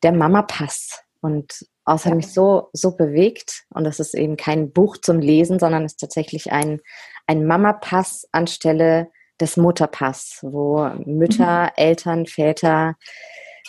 [0.03, 1.01] der Mama-Pass.
[1.21, 2.15] Und außer ja.
[2.15, 6.51] mich so, so bewegt, und das ist eben kein Buch zum Lesen, sondern ist tatsächlich
[6.51, 6.81] ein,
[7.25, 11.69] ein Mama-Pass anstelle des Mutterpass, wo Mütter, mhm.
[11.75, 12.95] Eltern, Väter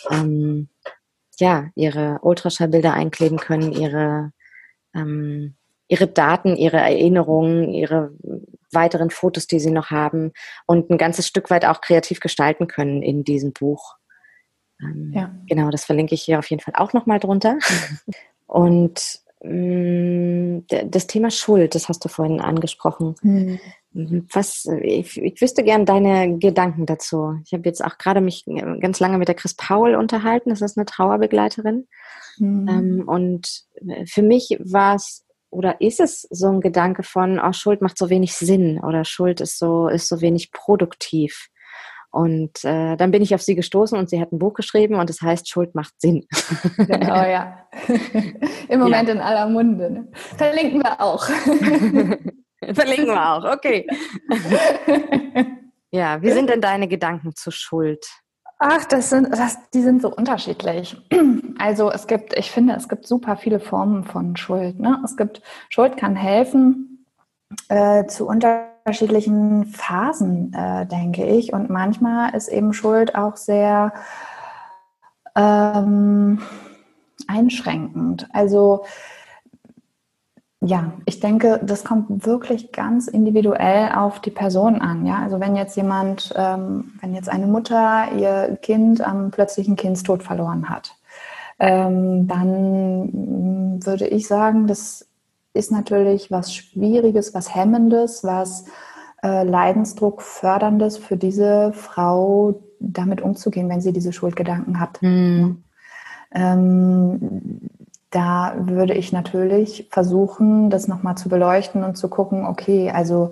[0.09, 0.69] ähm,
[1.39, 4.31] ja ihre Ultraschallbilder einkleben können, ihre
[4.95, 5.55] ähm,
[5.89, 8.11] ihre Daten, ihre Erinnerungen, ihre
[8.71, 10.31] weiteren Fotos, die sie noch haben
[10.67, 13.95] und ein ganzes Stück weit auch kreativ gestalten können in diesem Buch.
[14.81, 15.35] Ähm, ja.
[15.47, 17.57] Genau, das verlinke ich hier auf jeden Fall auch nochmal drunter.
[18.45, 23.15] Und das Thema Schuld, das hast du vorhin angesprochen.
[23.21, 23.59] Mhm.
[24.31, 27.39] Was, ich, ich wüsste gern deine Gedanken dazu.
[27.45, 28.45] Ich habe jetzt auch gerade mich
[28.81, 30.49] ganz lange mit der Chris Paul unterhalten.
[30.49, 31.87] Das ist eine Trauerbegleiterin.
[32.37, 33.03] Mhm.
[33.07, 33.63] Und
[34.05, 38.09] für mich war es oder ist es so ein Gedanke von, oh, Schuld macht so
[38.09, 41.49] wenig Sinn oder Schuld ist so, ist so wenig produktiv.
[42.11, 45.09] Und äh, dann bin ich auf sie gestoßen und sie hat ein Buch geschrieben und
[45.09, 46.25] es das heißt Schuld macht Sinn.
[46.77, 47.67] Genau, ja.
[48.67, 49.15] Im Moment ja.
[49.15, 49.91] in aller Munde.
[49.91, 50.07] Ne?
[50.37, 51.23] Verlinken wir auch.
[52.73, 53.87] Verlinken wir auch, okay.
[55.91, 58.05] ja, wie sind denn deine Gedanken zur Schuld?
[58.57, 60.97] Ach, das sind, das, die sind so unterschiedlich.
[61.61, 64.79] Also es gibt, ich finde, es gibt super viele Formen von Schuld.
[64.79, 64.97] Ne?
[65.03, 67.05] Es gibt, Schuld kann helfen
[67.67, 68.78] äh, zu unterschiedlichen
[69.65, 71.53] Phasen, äh, denke ich.
[71.53, 73.93] Und manchmal ist eben Schuld auch sehr
[75.35, 76.41] ähm,
[77.27, 78.27] einschränkend.
[78.33, 78.83] Also
[80.61, 85.05] ja, ich denke, das kommt wirklich ganz individuell auf die Person an.
[85.05, 90.21] Ja, also wenn jetzt jemand, ähm, wenn jetzt eine Mutter ihr Kind am plötzlichen Kindstod
[90.21, 90.95] verloren hat,
[91.59, 95.08] ähm, dann würde ich sagen, das
[95.53, 98.65] ist natürlich was Schwieriges, was Hemmendes, was
[99.23, 105.01] äh, Leidensdruck förderndes für diese Frau, damit umzugehen, wenn sie diese Schuldgedanken hat.
[105.01, 105.63] Mhm.
[106.31, 107.69] Ähm,
[108.11, 113.31] da würde ich natürlich versuchen, das nochmal zu beleuchten und zu gucken, okay, also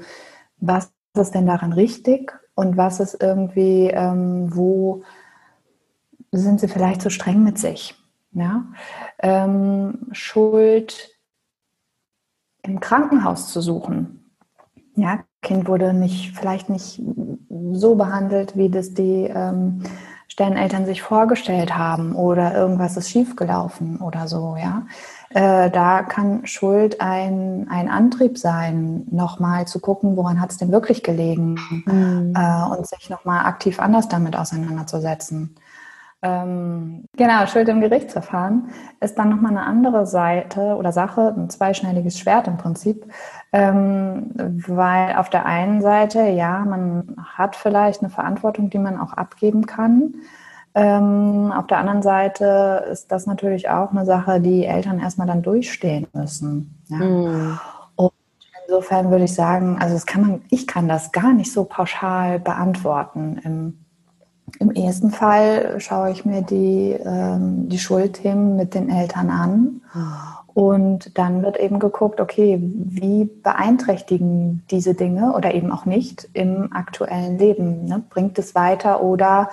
[0.59, 5.03] was ist denn daran richtig und was ist irgendwie, ähm, wo
[6.31, 7.95] sind sie vielleicht zu streng mit sich?
[8.33, 8.65] Ja?
[9.19, 11.16] Ähm, Schuld
[12.67, 14.31] im Krankenhaus zu suchen.
[14.95, 17.01] Ja, Kind wurde nicht, vielleicht nicht
[17.71, 19.83] so behandelt, wie das die ähm,
[20.27, 24.85] Sterneltern sich vorgestellt haben oder irgendwas ist schiefgelaufen oder so, ja.
[25.29, 30.71] Äh, da kann Schuld ein, ein Antrieb sein, nochmal zu gucken, woran hat es denn
[30.71, 32.33] wirklich gelegen mhm.
[32.35, 35.55] äh, und sich nochmal aktiv anders damit auseinanderzusetzen.
[36.23, 42.17] Ähm, genau, Schuld im Gerichtsverfahren ist dann nochmal eine andere Seite oder Sache, ein zweischneidiges
[42.17, 43.05] Schwert im Prinzip.
[43.53, 49.13] Ähm, weil auf der einen Seite, ja, man hat vielleicht eine Verantwortung, die man auch
[49.13, 50.15] abgeben kann.
[50.73, 55.41] Ähm, auf der anderen Seite ist das natürlich auch eine Sache, die Eltern erstmal dann
[55.41, 56.83] durchstehen müssen.
[56.87, 56.97] Ja.
[56.97, 57.59] Mhm.
[57.95, 58.11] Und
[58.67, 62.39] insofern würde ich sagen, also das kann man, ich kann das gar nicht so pauschal
[62.39, 63.39] beantworten.
[63.43, 63.86] Im,
[64.59, 69.81] im ersten Fall schaue ich mir die, ähm, die Schuldthemen mit den Eltern an.
[69.93, 76.27] Mhm und dann wird eben geguckt, okay, wie beeinträchtigen diese Dinge oder eben auch nicht
[76.33, 77.85] im aktuellen Leben?
[77.85, 78.01] Ne?
[78.09, 79.51] Bringt es weiter oder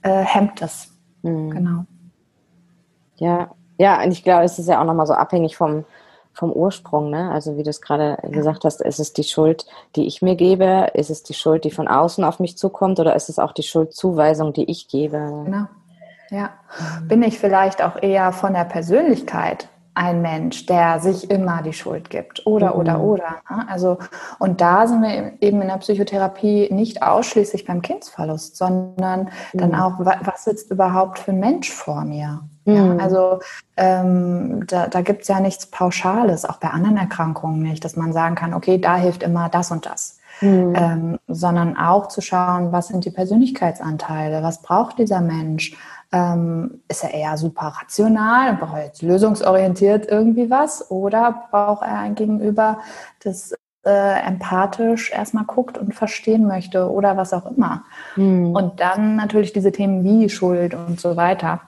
[0.00, 0.90] äh, hemmt es?
[1.20, 1.50] Mhm.
[1.50, 1.84] Genau.
[3.16, 5.84] Ja, ja, und ich glaube, es ist ja auch nochmal so abhängig vom,
[6.38, 7.32] vom Ursprung, ne?
[7.32, 10.92] Also wie du es gerade gesagt hast, ist es die Schuld, die ich mir gebe?
[10.94, 13.00] Ist es die Schuld, die von außen auf mich zukommt?
[13.00, 15.18] Oder ist es auch die Schuldzuweisung, die ich gebe?
[15.44, 15.66] Genau.
[16.30, 16.50] Ja.
[17.02, 22.08] Bin ich vielleicht auch eher von der Persönlichkeit ein Mensch, der sich immer die Schuld
[22.08, 22.80] gibt oder mhm.
[22.80, 23.36] oder oder.
[23.50, 23.66] Ne?
[23.68, 23.98] Also
[24.38, 29.58] und da sind wir eben in der Psychotherapie nicht ausschließlich beim Kindsverlust, sondern mhm.
[29.58, 32.42] dann auch, was sitzt überhaupt für ein Mensch vor mir?
[32.68, 32.98] Mhm.
[32.98, 33.40] Ja, also
[33.76, 38.12] ähm, da, da gibt es ja nichts Pauschales, auch bei anderen Erkrankungen nicht, dass man
[38.12, 40.18] sagen kann, okay, da hilft immer das und das.
[40.40, 40.74] Mhm.
[40.76, 45.76] Ähm, sondern auch zu schauen, was sind die Persönlichkeitsanteile, was braucht dieser Mensch,
[46.12, 51.98] ähm, ist er eher super rational, braucht er jetzt lösungsorientiert irgendwie was oder braucht er
[51.98, 52.78] ein Gegenüber,
[53.24, 53.54] das
[53.84, 57.84] äh, empathisch erstmal guckt und verstehen möchte oder was auch immer.
[58.16, 58.54] Mhm.
[58.54, 61.62] Und dann natürlich diese Themen wie Schuld und so weiter.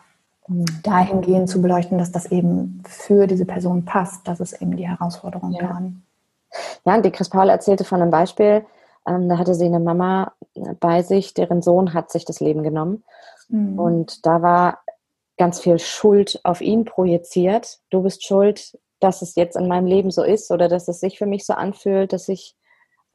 [0.82, 4.26] Dahingehend zu beleuchten, dass das eben für diese Person passt.
[4.26, 5.62] Das ist eben die Herausforderung ja.
[5.62, 6.02] daran.
[6.84, 8.64] Ja, und die Chris Paul erzählte von einem Beispiel,
[9.06, 10.32] ähm, da hatte sie eine Mama
[10.80, 13.04] bei sich, deren Sohn hat sich das Leben genommen.
[13.48, 13.78] Mhm.
[13.78, 14.80] Und da war
[15.38, 17.78] ganz viel Schuld auf ihn projiziert.
[17.90, 21.18] Du bist schuld, dass es jetzt in meinem Leben so ist oder dass es sich
[21.18, 22.56] für mich so anfühlt, dass ich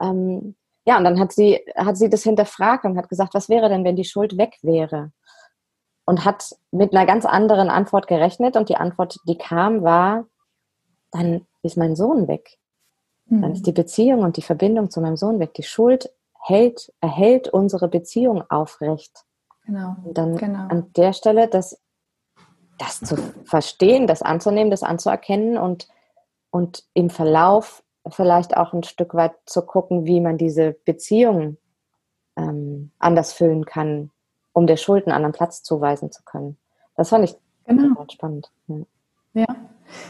[0.00, 3.68] ähm, ja, und dann hat sie, hat sie das hinterfragt und hat gesagt, was wäre
[3.68, 5.10] denn, wenn die Schuld weg wäre?
[6.06, 10.26] Und hat mit einer ganz anderen Antwort gerechnet und die Antwort, die kam, war,
[11.10, 12.58] dann ist mein Sohn weg.
[13.26, 13.42] Mhm.
[13.42, 15.54] Dann ist die Beziehung und die Verbindung zu meinem Sohn weg.
[15.54, 19.24] Die Schuld hält, erhält unsere Beziehung aufrecht.
[19.64, 19.96] Genau.
[20.04, 20.68] Und dann genau.
[20.68, 21.80] an der Stelle das,
[22.78, 25.88] das zu verstehen, das anzunehmen, das anzuerkennen und,
[26.50, 31.56] und im Verlauf vielleicht auch ein Stück weit zu gucken, wie man diese Beziehung
[32.36, 34.12] ähm, anders füllen kann,
[34.56, 36.56] um der Schuld einen anderen Platz zuweisen zu können.
[36.96, 38.06] Das fand ich genau.
[38.10, 38.50] spannend.
[38.68, 38.76] Ja.
[39.34, 39.46] ja.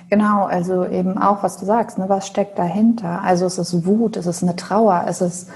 [0.09, 3.23] Genau, also eben auch, was du sagst, ne, was steckt dahinter?
[3.23, 5.51] Also es ist Wut, es ist eine Trauer, es ist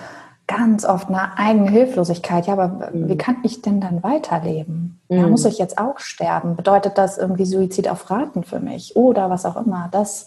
[0.49, 2.49] ganz oft eine eigene Hilflosigkeit.
[2.49, 3.09] Ja, aber mhm.
[3.09, 5.01] wie kann ich denn dann weiterleben?
[5.09, 5.17] Mhm.
[5.17, 6.57] Ja, muss ich jetzt auch sterben?
[6.57, 8.97] Bedeutet das irgendwie Suizid auf Raten für mich?
[8.97, 9.89] Oder was auch immer.
[9.93, 10.27] Das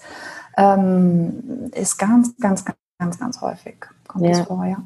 [0.56, 2.64] ähm, ist ganz, ganz,
[2.98, 3.76] ganz, ganz häufig.
[4.08, 4.32] Kommt ja.
[4.32, 4.78] das vor, ja.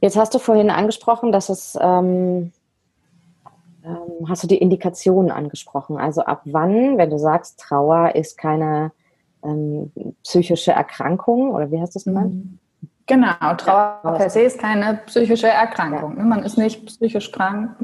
[0.00, 2.52] Jetzt hast du vorhin angesprochen, dass es, ähm,
[3.84, 5.98] ähm, hast du die Indikationen angesprochen.
[5.98, 8.92] Also ab wann, wenn du sagst, Trauer ist keine
[9.44, 12.34] ähm, psychische Erkrankung, oder wie hast du es genannt?
[12.34, 12.58] Mhm.
[13.06, 16.16] Genau, Trauer ja, per se ist keine psychische Erkrankung.
[16.16, 16.22] Ja.
[16.22, 17.76] Man ist nicht psychisch krank,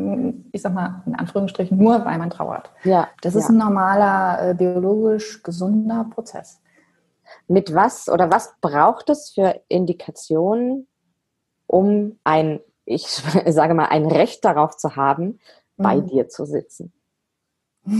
[0.52, 2.70] ich sag mal in Anführungsstrichen, nur weil man trauert.
[2.84, 3.08] Ja.
[3.20, 3.50] Das ist ja.
[3.50, 6.60] ein normaler, äh, biologisch gesunder Prozess.
[7.48, 10.86] Mit was oder was braucht es für Indikationen,
[11.68, 13.06] um ein, ich
[13.46, 15.38] sage mal, ein Recht darauf zu haben,
[15.76, 16.08] bei mhm.
[16.08, 16.92] dir zu sitzen?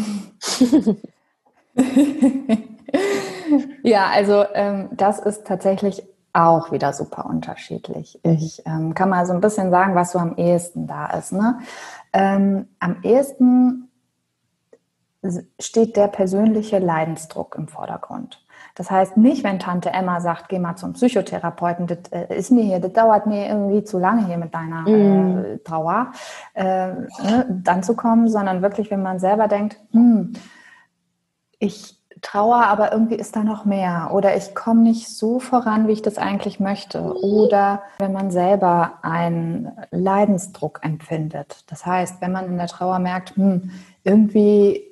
[3.83, 6.03] ja, also ähm, das ist tatsächlich
[6.33, 8.21] auch wieder super unterschiedlich.
[8.23, 11.33] Ich ähm, kann mal so ein bisschen sagen, was so am ehesten da ist.
[11.33, 11.61] Ne?
[12.13, 13.89] Ähm, am ehesten
[15.59, 18.45] steht der persönliche Leidensdruck im Vordergrund.
[18.79, 22.63] Das heißt nicht, wenn Tante Emma sagt, geh mal zum Psychotherapeuten, das äh, ist mir
[22.63, 25.45] hier, das dauert mir irgendwie zu lange hier mit deiner mm.
[25.45, 26.13] äh, Trauer,
[26.55, 30.33] äh, ne, dann zu kommen, sondern wirklich, wenn man selber denkt, hm,
[31.59, 35.93] ich Trauer, aber irgendwie ist da noch mehr oder ich komme nicht so voran, wie
[35.93, 37.01] ich das eigentlich möchte.
[37.23, 41.65] Oder wenn man selber einen Leidensdruck empfindet.
[41.69, 43.71] Das heißt, wenn man in der Trauer merkt, hm,
[44.03, 44.89] irgendwie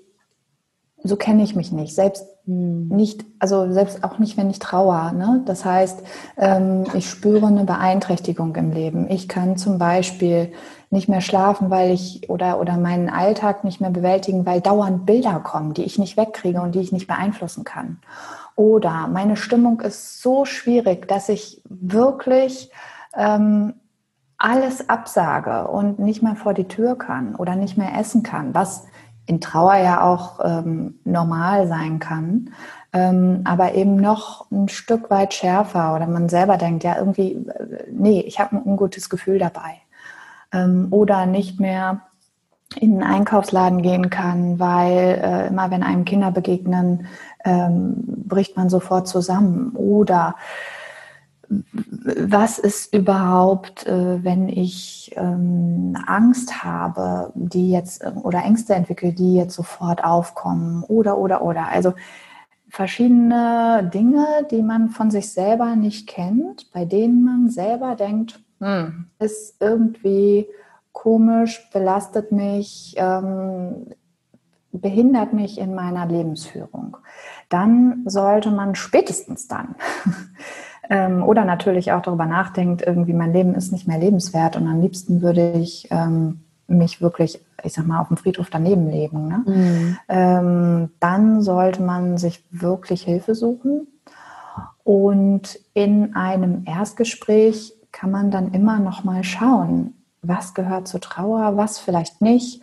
[1.03, 2.27] so kenne ich mich nicht, selbst.
[2.47, 5.13] Nicht, also selbst auch nicht, wenn ich trauer.
[5.13, 5.43] Ne?
[5.47, 6.03] Das heißt,
[6.37, 9.11] ähm, ich spüre eine Beeinträchtigung im Leben.
[9.11, 10.53] Ich kann zum Beispiel
[10.91, 15.41] nicht mehr schlafen, weil ich oder, oder meinen Alltag nicht mehr bewältigen, weil dauernd Bilder
[15.41, 17.99] kommen, die ich nicht wegkriege und die ich nicht beeinflussen kann.
[18.55, 22.71] Oder meine Stimmung ist so schwierig, dass ich wirklich
[23.15, 23.75] ähm,
[24.39, 28.85] alles absage und nicht mehr vor die Tür kann oder nicht mehr essen kann, was
[29.27, 32.51] in Trauer ja auch ähm, normal sein kann,
[32.93, 37.85] ähm, aber eben noch ein Stück weit schärfer oder man selber denkt, ja irgendwie, äh,
[37.91, 39.81] nee, ich habe ein ungutes Gefühl dabei
[40.53, 42.03] ähm, oder nicht mehr
[42.75, 47.07] in einen Einkaufsladen gehen kann, weil äh, immer wenn einem Kinder begegnen,
[47.45, 47.95] ähm,
[48.27, 49.71] bricht man sofort zusammen.
[49.77, 50.35] Oder
[51.49, 59.37] was ist überhaupt, äh, wenn ich ähm, Angst habe, die jetzt oder Ängste entwickle, die
[59.37, 60.83] jetzt sofort aufkommen?
[60.85, 61.69] Oder, oder, oder.
[61.69, 61.95] Also
[62.69, 69.07] verschiedene Dinge, die man von sich selber nicht kennt, bei denen man selber denkt, hm,
[69.19, 70.47] ist irgendwie
[70.93, 73.87] komisch, belastet mich, ähm,
[74.73, 76.97] behindert mich in meiner Lebensführung.
[77.49, 79.77] dann sollte man spätestens dann
[80.89, 84.81] ähm, oder natürlich auch darüber nachdenkt, irgendwie mein Leben ist nicht mehr lebenswert und am
[84.81, 89.29] liebsten würde ich ähm, mich wirklich, ich sag mal, auf dem Friedhof daneben leben.
[89.29, 89.43] Ne?
[89.47, 89.99] Mhm.
[90.09, 93.87] Ähm, dann sollte man sich wirklich Hilfe suchen.
[94.85, 101.57] Und in einem Erstgespräch kann man dann immer noch mal schauen, was gehört zur Trauer,
[101.57, 102.63] was vielleicht nicht.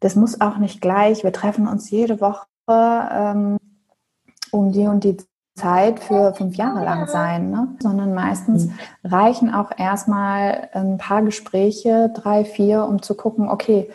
[0.00, 1.24] Das muss auch nicht gleich.
[1.24, 3.56] Wir treffen uns jede Woche ähm,
[4.50, 5.16] um die und die
[5.58, 7.68] Zeit für fünf Jahre lang sein, ne?
[7.80, 8.72] sondern meistens mhm.
[9.04, 13.90] reichen auch erstmal ein paar Gespräche, drei, vier, um zu gucken, okay,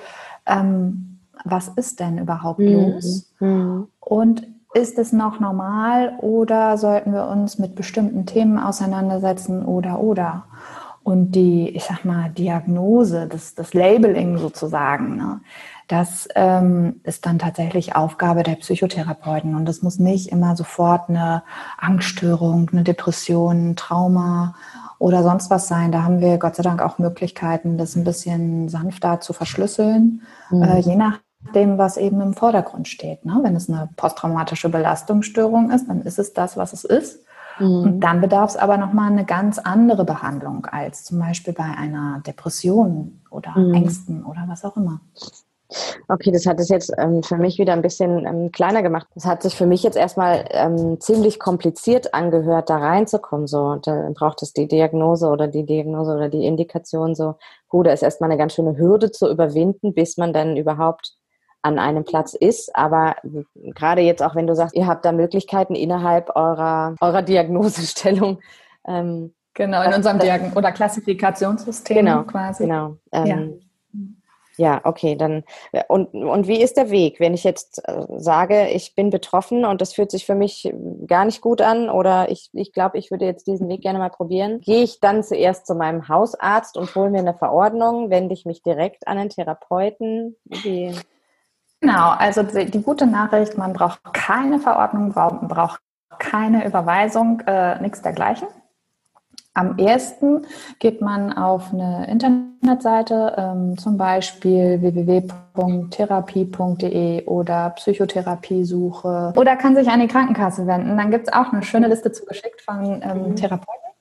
[0.45, 2.73] ähm, was ist denn überhaupt mhm.
[2.73, 3.33] los?
[3.39, 3.87] Mhm.
[3.99, 10.45] Und ist es noch normal oder sollten wir uns mit bestimmten Themen auseinandersetzen oder oder?
[11.03, 15.41] Und die, ich sag mal, Diagnose, das, das Labeling sozusagen, ne?
[15.93, 19.53] Das ähm, ist dann tatsächlich Aufgabe der Psychotherapeuten.
[19.53, 21.43] Und das muss nicht immer sofort eine
[21.77, 24.55] Angststörung, eine Depression, ein Trauma
[24.97, 25.91] oder sonst was sein.
[25.91, 30.63] Da haben wir Gott sei Dank auch Möglichkeiten, das ein bisschen sanfter zu verschlüsseln, mhm.
[30.63, 33.23] äh, je nachdem, was eben im Vordergrund steht.
[33.23, 33.39] Ne?
[33.43, 37.19] Wenn es eine posttraumatische Belastungsstörung ist, dann ist es das, was es ist.
[37.59, 37.67] Mhm.
[37.67, 42.21] Und dann bedarf es aber nochmal eine ganz andere Behandlung als zum Beispiel bei einer
[42.25, 43.75] Depression oder mhm.
[43.75, 45.01] Ängsten oder was auch immer.
[46.07, 49.07] Okay, das hat es jetzt ähm, für mich wieder ein bisschen ähm, kleiner gemacht.
[49.15, 53.47] Das hat sich für mich jetzt erstmal ähm, ziemlich kompliziert angehört, da reinzukommen.
[53.47, 57.35] So, da braucht es die Diagnose oder die Diagnose oder die Indikation so.
[57.71, 61.15] Huh, da ist erstmal eine ganz schöne Hürde zu überwinden, bis man dann überhaupt
[61.63, 62.75] an einem Platz ist.
[62.75, 63.15] Aber
[63.53, 68.39] gerade jetzt auch, wenn du sagst, ihr habt da Möglichkeiten innerhalb eurer, eurer Diagnosestellung.
[68.85, 72.63] Ähm, genau, in unserem Diagn- oder Klassifikationssystem genau, quasi.
[72.63, 72.97] Genau.
[73.11, 73.37] Ähm, ja.
[74.57, 75.43] Ja, okay, dann
[75.87, 79.81] und, und wie ist der Weg, wenn ich jetzt äh, sage, ich bin betroffen und
[79.81, 80.71] das fühlt sich für mich
[81.07, 84.09] gar nicht gut an oder ich, ich glaube, ich würde jetzt diesen Weg gerne mal
[84.09, 84.61] probieren.
[84.61, 88.61] Gehe ich dann zuerst zu meinem Hausarzt und hole mir eine Verordnung, wende ich mich
[88.61, 90.35] direkt an einen Therapeuten?
[90.45, 90.93] Wie?
[91.81, 95.81] Genau, also die, die gute Nachricht, man braucht keine Verordnung, braucht, braucht
[96.19, 98.47] keine Überweisung, äh, nichts dergleichen.
[99.55, 100.47] Am ersten
[100.79, 109.99] geht man auf eine Internetseite, ähm, zum Beispiel www.therapie.de oder Psychotherapiesuche oder kann sich an
[109.99, 110.97] die Krankenkasse wenden.
[110.97, 113.35] Dann gibt es auch eine schöne Liste zugeschickt von ähm, mhm.
[113.35, 113.91] Therapeuten.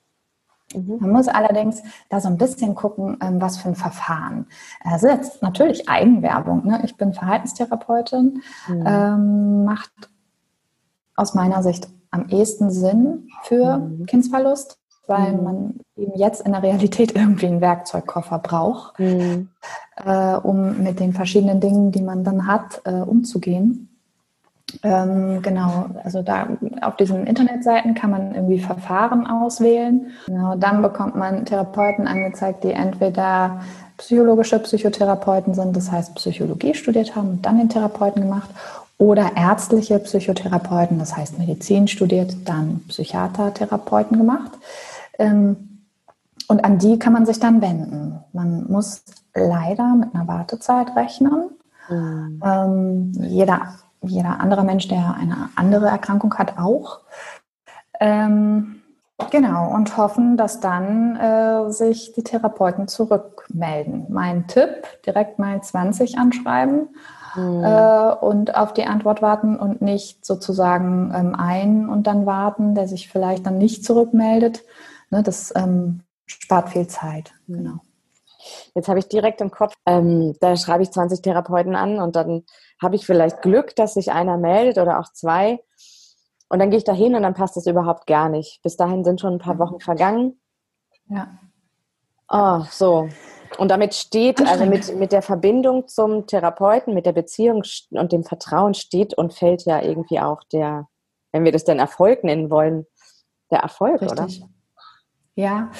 [0.75, 0.97] Mhm.
[1.01, 4.47] Man muss allerdings da so ein bisschen gucken, ähm, was für ein Verfahren.
[4.83, 6.67] Also jetzt natürlich Eigenwerbung.
[6.67, 6.81] Ne?
[6.85, 8.85] Ich bin Verhaltenstherapeutin, mhm.
[8.87, 9.93] ähm, macht
[11.15, 14.07] aus meiner Sicht am ehesten Sinn für mhm.
[14.07, 15.43] Kindsverlust weil mhm.
[15.43, 19.49] man eben jetzt in der Realität irgendwie einen Werkzeugkoffer braucht, mhm.
[20.05, 23.89] äh, um mit den verschiedenen Dingen, die man dann hat, äh, umzugehen.
[24.83, 26.49] Ähm, genau, also da
[26.81, 30.13] auf diesen Internetseiten kann man irgendwie Verfahren auswählen.
[30.27, 33.61] Genau, dann bekommt man Therapeuten angezeigt, die entweder
[33.99, 38.49] psychologische Psychotherapeuten sind, das heißt Psychologie studiert haben und dann den Therapeuten gemacht,
[38.99, 44.53] oder ärztliche Psychotherapeuten, das heißt Medizin studiert, dann Psychiatertherapeuten gemacht.
[45.23, 45.69] Ähm,
[46.49, 48.21] und an die kann man sich dann wenden.
[48.33, 49.05] Man muss
[49.35, 51.51] leider mit einer Wartezeit rechnen.
[51.89, 52.43] Mhm.
[52.45, 57.01] Ähm, jeder, jeder andere Mensch, der eine andere Erkrankung hat, auch.
[58.01, 58.83] Ähm,
[59.31, 64.07] genau, und hoffen, dass dann äh, sich die Therapeuten zurückmelden.
[64.09, 66.89] Mein Tipp, direkt mal 20 anschreiben
[67.37, 67.65] mhm.
[67.65, 72.89] äh, und auf die Antwort warten und nicht sozusagen ähm, ein und dann warten, der
[72.89, 74.65] sich vielleicht dann nicht zurückmeldet,
[75.13, 77.35] Ne, das ähm, spart viel Zeit.
[77.47, 77.81] Genau.
[78.75, 82.45] Jetzt habe ich direkt im Kopf, ähm, da schreibe ich 20 Therapeuten an und dann
[82.81, 85.63] habe ich vielleicht Glück, dass sich einer meldet oder auch zwei.
[86.49, 88.63] Und dann gehe ich da hin und dann passt das überhaupt gar nicht.
[88.63, 90.41] Bis dahin sind schon ein paar Wochen vergangen.
[91.09, 91.39] Ja.
[92.29, 93.09] Oh, so.
[93.59, 98.25] Und damit steht, also mit, mit der Verbindung zum Therapeuten, mit der Beziehung und dem
[98.25, 100.89] Vertrauen steht und fällt ja irgendwie auch der,
[101.33, 102.87] wenn wir das denn Erfolg nennen wollen,
[103.51, 104.43] der Erfolg, Richtig.
[104.43, 104.52] oder?
[105.35, 105.71] Ja,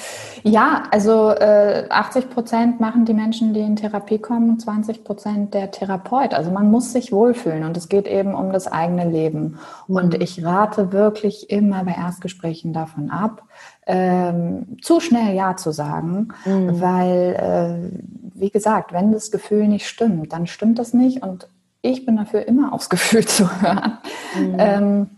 [0.41, 5.53] ja, also äh, 80 Prozent machen die Menschen, die in Therapie kommen, und 20 Prozent
[5.53, 6.33] der Therapeut.
[6.33, 9.59] Also man muss sich wohlfühlen und es geht eben um das eigene Leben.
[9.87, 9.95] Mhm.
[9.95, 13.43] Und ich rate wirklich immer bei Erstgesprächen davon ab,
[13.85, 16.81] ähm, zu schnell Ja zu sagen, mhm.
[16.81, 17.99] weil, äh,
[18.33, 21.47] wie gesagt, wenn das Gefühl nicht stimmt, dann stimmt das nicht und
[21.83, 23.99] ich bin dafür immer aufs Gefühl zu hören,
[24.35, 24.55] mhm.
[24.57, 25.09] ähm,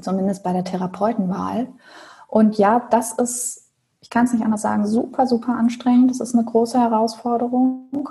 [0.00, 1.68] zumindest bei der Therapeutenwahl.
[2.26, 3.65] Und ja, das ist
[4.06, 6.12] ich kann es nicht anders sagen, super, super anstrengend.
[6.12, 8.08] Das ist eine große Herausforderung.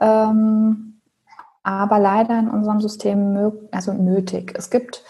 [0.00, 1.00] Ähm,
[1.62, 4.54] aber leider in unserem System also nötig.
[4.56, 5.04] Es gibt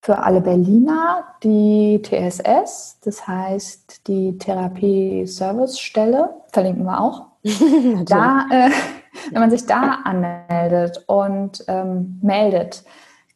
[0.00, 7.26] für alle Berliner die TSS, das heißt die Therapie-Service-Stelle, verlinken wir auch.
[8.06, 8.70] da, äh,
[9.30, 12.82] wenn man sich da anmeldet und ähm, meldet,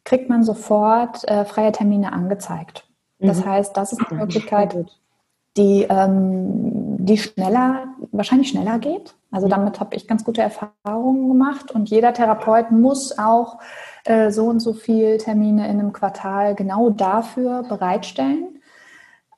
[0.04, 2.88] kriegt man sofort äh, freie Termine angezeigt.
[3.18, 3.50] Das mhm.
[3.50, 4.74] heißt, das ist eine Möglichkeit,
[5.56, 9.14] die, ähm, die schneller, wahrscheinlich schneller geht.
[9.30, 13.58] Also damit habe ich ganz gute Erfahrungen gemacht und jeder Therapeut muss auch
[14.04, 18.55] äh, so und so viele Termine in einem Quartal genau dafür bereitstellen.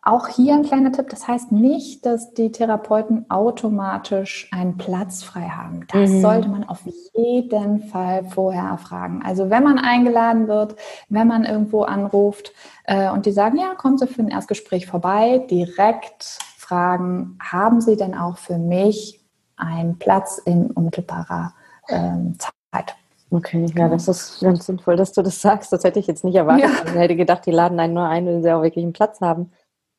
[0.08, 5.50] Auch hier ein kleiner Tipp, das heißt nicht, dass die Therapeuten automatisch einen Platz frei
[5.50, 5.84] haben.
[5.92, 6.22] Das mhm.
[6.22, 6.80] sollte man auf
[7.14, 9.20] jeden Fall vorher erfragen.
[9.22, 10.76] Also wenn man eingeladen wird,
[11.10, 12.54] wenn man irgendwo anruft
[12.84, 17.96] äh, und die sagen, ja, kommen Sie für ein Erstgespräch vorbei, direkt fragen, haben Sie
[17.96, 19.20] denn auch für mich
[19.58, 21.52] einen Platz in unmittelbarer
[21.90, 22.96] ähm, Zeit?
[23.30, 25.70] Okay, ja, das ist ganz sinnvoll, dass du das sagst.
[25.70, 26.64] Das hätte ich jetzt nicht erwartet.
[26.64, 26.92] Ja.
[26.92, 29.50] Ich hätte gedacht, die laden einen nur ein, wenn sie auch wirklich einen Platz haben.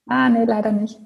[0.10, 1.00] Ah, nee, leider nicht.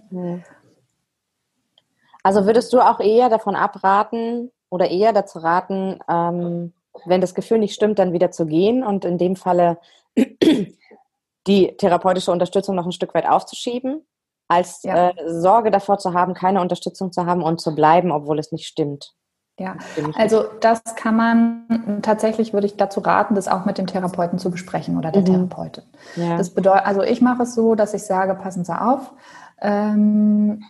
[2.24, 6.74] Also würdest du auch eher davon abraten oder eher dazu raten, ähm,
[7.06, 9.78] wenn das Gefühl nicht stimmt, dann wieder zu gehen und in dem Falle
[11.48, 14.06] die therapeutische Unterstützung noch ein Stück weit aufzuschieben,
[14.48, 15.10] als ja.
[15.10, 18.68] äh, Sorge davor zu haben, keine Unterstützung zu haben und zu bleiben, obwohl es nicht
[18.68, 19.14] stimmt?
[19.60, 19.76] Ja,
[20.16, 24.50] also das kann man tatsächlich würde ich dazu raten, das auch mit dem Therapeuten zu
[24.50, 25.26] besprechen oder der mhm.
[25.26, 25.84] Therapeutin.
[26.16, 26.38] Ja.
[26.38, 29.14] Das bedeutet, also ich mache es so, dass ich sage, passen Sie auf,
[29.62, 30.64] ähm,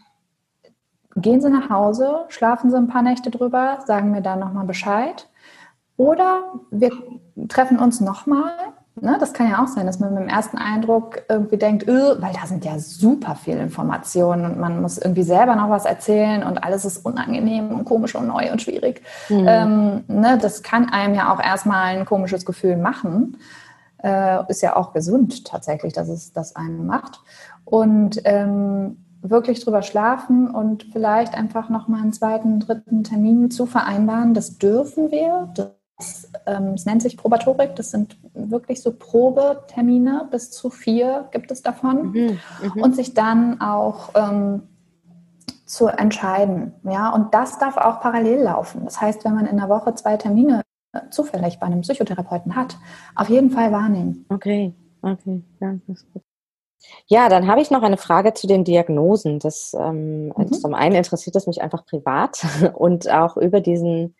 [1.15, 5.29] gehen Sie nach Hause, schlafen Sie ein paar Nächte drüber, sagen mir dann nochmal Bescheid.
[5.95, 6.91] Oder wir
[7.47, 8.51] treffen uns nochmal
[9.01, 12.15] Ne, das kann ja auch sein, dass man mit dem ersten Eindruck irgendwie denkt, öh,
[12.19, 16.43] weil da sind ja super viele Informationen und man muss irgendwie selber noch was erzählen
[16.43, 19.01] und alles ist unangenehm und komisch und neu und schwierig.
[19.29, 19.45] Mhm.
[19.47, 23.37] Ähm, ne, das kann einem ja auch erstmal ein komisches Gefühl machen.
[24.03, 27.19] Äh, ist ja auch gesund tatsächlich, dass es das einem macht.
[27.65, 34.35] Und ähm, wirklich drüber schlafen und vielleicht einfach nochmal einen zweiten, dritten Termin zu vereinbaren,
[34.35, 35.49] das dürfen wir.
[35.55, 35.71] Das
[36.45, 41.61] ähm, es nennt sich Probatorik, das sind wirklich so Probetermine, bis zu vier gibt es
[41.61, 42.11] davon.
[42.11, 42.39] Mhm,
[42.75, 42.83] mh.
[42.83, 44.63] Und sich dann auch ähm,
[45.65, 46.73] zu entscheiden.
[46.83, 48.85] Ja, und das darf auch parallel laufen.
[48.85, 50.61] Das heißt, wenn man in der Woche zwei Termine
[51.09, 52.77] zufällig bei einem Psychotherapeuten hat,
[53.15, 54.25] auf jeden Fall wahrnehmen.
[54.29, 56.23] Okay, okay, ja, das ist gut.
[57.07, 59.39] Ja, dann habe ich noch eine Frage zu den Diagnosen.
[59.39, 60.53] Das ähm, mhm.
[60.53, 64.15] zum einen interessiert es mich einfach privat und auch über diesen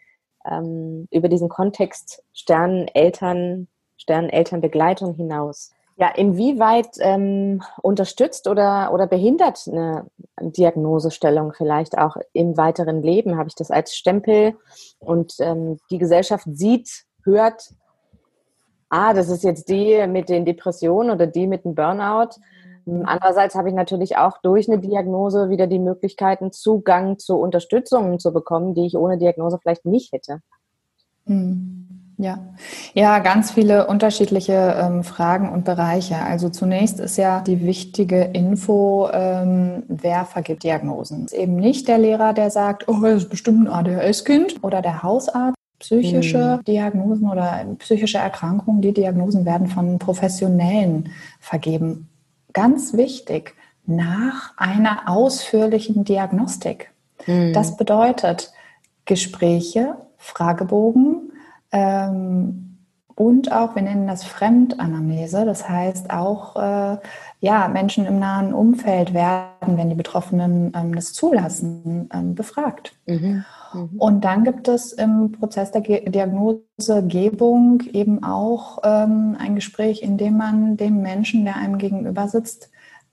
[0.49, 3.67] ähm, über diesen Kontext Sterneneltern,
[3.97, 5.71] Sternenelternbegleitung hinaus.
[5.95, 10.07] Ja, inwieweit ähm, unterstützt oder, oder behindert eine
[10.41, 13.37] Diagnosestellung vielleicht auch im weiteren Leben?
[13.37, 14.57] Habe ich das als Stempel
[14.97, 17.69] und ähm, die Gesellschaft sieht, hört,
[18.89, 22.39] ah, das ist jetzt die mit den Depressionen oder die mit dem Burnout.
[22.86, 28.34] Andererseits habe ich natürlich auch durch eine Diagnose wieder die Möglichkeiten, Zugang zu Unterstützungen zu
[28.34, 30.39] bekommen, die ich ohne Diagnose vielleicht nicht hätte.
[31.25, 32.39] Hm, ja,
[32.93, 36.17] ja, ganz viele unterschiedliche ähm, Fragen und Bereiche.
[36.17, 41.25] Also zunächst ist ja die wichtige Info, ähm, wer vergibt Diagnosen.
[41.25, 44.81] Es ist eben nicht der Lehrer, der sagt, oh, das ist bestimmt ein ADHS-Kind oder
[44.81, 45.57] der Hausarzt.
[45.79, 46.63] Psychische hm.
[46.63, 51.09] Diagnosen oder psychische Erkrankungen, die Diagnosen werden von Professionellen
[51.41, 52.07] vergeben
[52.53, 56.91] ganz wichtig, nach einer ausführlichen Diagnostik.
[57.25, 57.53] Mhm.
[57.53, 58.51] Das bedeutet
[59.05, 61.33] Gespräche, Fragebogen
[61.71, 62.77] ähm,
[63.15, 66.97] und auch, wir nennen das Fremdanamnese, das heißt auch, äh,
[67.41, 72.95] ja, Menschen im nahen Umfeld werden, wenn die Betroffenen ähm, das zulassen, ähm, befragt.
[73.05, 73.45] Mhm.
[73.74, 73.89] Mhm.
[73.97, 80.38] Und dann gibt es im Prozess der Diagnosegebung eben auch ähm, ein Gespräch, in dem
[80.38, 82.69] man dem Menschen, der einem gegenüber sitzt,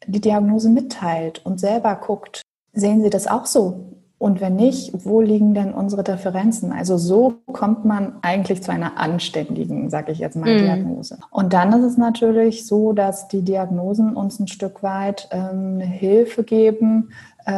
[0.07, 2.43] die Diagnose mitteilt und selber guckt,
[2.73, 3.91] sehen Sie das auch so?
[4.21, 6.73] Und wenn nicht, wo liegen denn unsere Differenzen?
[6.73, 10.59] Also so kommt man eigentlich zu einer anständigen, sage ich jetzt mal, mhm.
[10.59, 11.17] Diagnose.
[11.31, 15.87] Und dann ist es natürlich so, dass die Diagnosen uns ein Stück weit ähm, eine
[15.87, 17.13] Hilfe geben,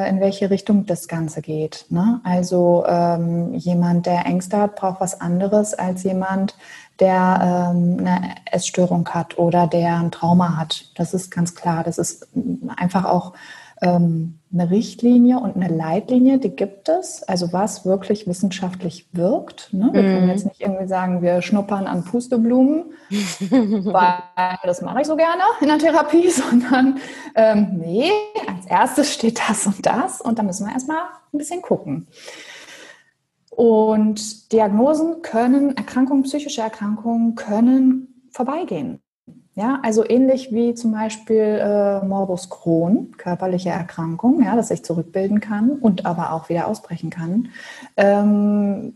[0.08, 1.86] in welche Richtung das Ganze geht.
[1.88, 2.20] Ne?
[2.24, 6.56] Also ähm, jemand, der Ängste hat, braucht was anderes als jemand,
[7.00, 10.90] der ähm, eine Essstörung hat oder der ein Trauma hat.
[10.94, 11.82] Das ist ganz klar.
[11.84, 12.28] Das ist
[12.76, 13.32] einfach auch
[13.82, 17.22] ähm, eine Richtlinie und eine Leitlinie, die gibt es.
[17.24, 19.72] Also was wirklich wissenschaftlich wirkt.
[19.72, 19.90] Ne?
[19.92, 20.06] Wir mm.
[20.06, 20.30] können mhm.
[20.30, 25.66] jetzt nicht irgendwie sagen, wir schnuppern an Pusteblumen, weil das mache ich so gerne in
[25.66, 26.98] der Therapie, sondern
[27.34, 28.10] ähm, nee,
[28.46, 31.02] als erstes steht das und das und da müssen wir erstmal
[31.32, 32.06] ein bisschen gucken.
[33.50, 39.02] Und Diagnosen können, Erkrankungen, psychische Erkrankungen können vorbeigehen.
[39.54, 45.40] Ja, also ähnlich wie zum Beispiel äh, Morbus Crohn, körperliche Erkrankung, ja, dass ich zurückbilden
[45.40, 47.48] kann und aber auch wieder ausbrechen kann.
[47.98, 48.94] Ähm,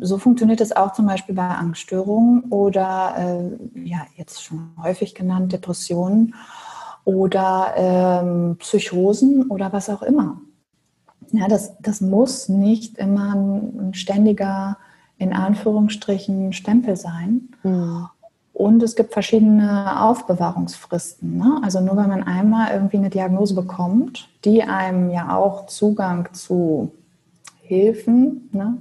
[0.00, 5.54] so funktioniert es auch zum Beispiel bei Angststörungen oder äh, ja, jetzt schon häufig genannt
[5.54, 6.34] Depressionen
[7.04, 10.38] oder ähm, Psychosen oder was auch immer.
[11.32, 14.76] Ja, das, das muss nicht immer ein, ständiger,
[15.16, 17.48] in Anführungsstrichen, Stempel sein.
[17.62, 18.08] Mhm.
[18.54, 21.36] Und es gibt verschiedene Aufbewahrungsfristen.
[21.36, 21.60] Ne?
[21.64, 26.92] Also nur wenn man einmal irgendwie eine Diagnose bekommt, die einem ja auch Zugang zu
[27.62, 28.78] Hilfen ne,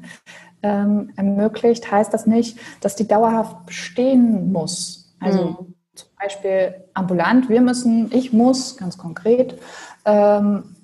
[0.62, 5.16] ähm, ermöglicht, heißt das nicht, dass die dauerhaft bestehen muss.
[5.20, 5.74] Also mhm.
[5.96, 9.60] zum Beispiel ambulant, wir müssen, ich muss ganz konkret
[10.06, 10.76] ähm,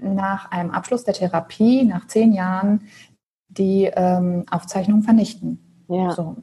[0.00, 2.88] nach einem Abschluss der Therapie, nach zehn Jahren,
[3.48, 5.84] die ähm, Aufzeichnung vernichten.
[5.88, 6.10] Ja.
[6.12, 6.36] So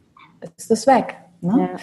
[0.57, 1.17] ist es weg.
[1.41, 1.69] Ne?
[1.73, 1.79] Ja.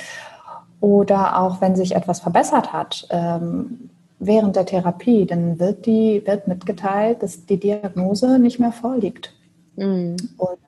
[0.80, 3.90] Oder auch wenn sich etwas verbessert hat ähm,
[4.20, 9.34] während der Therapie, dann wird, die, wird mitgeteilt, dass die Diagnose nicht mehr vorliegt.
[9.76, 10.16] Mhm.
[10.36, 10.58] Und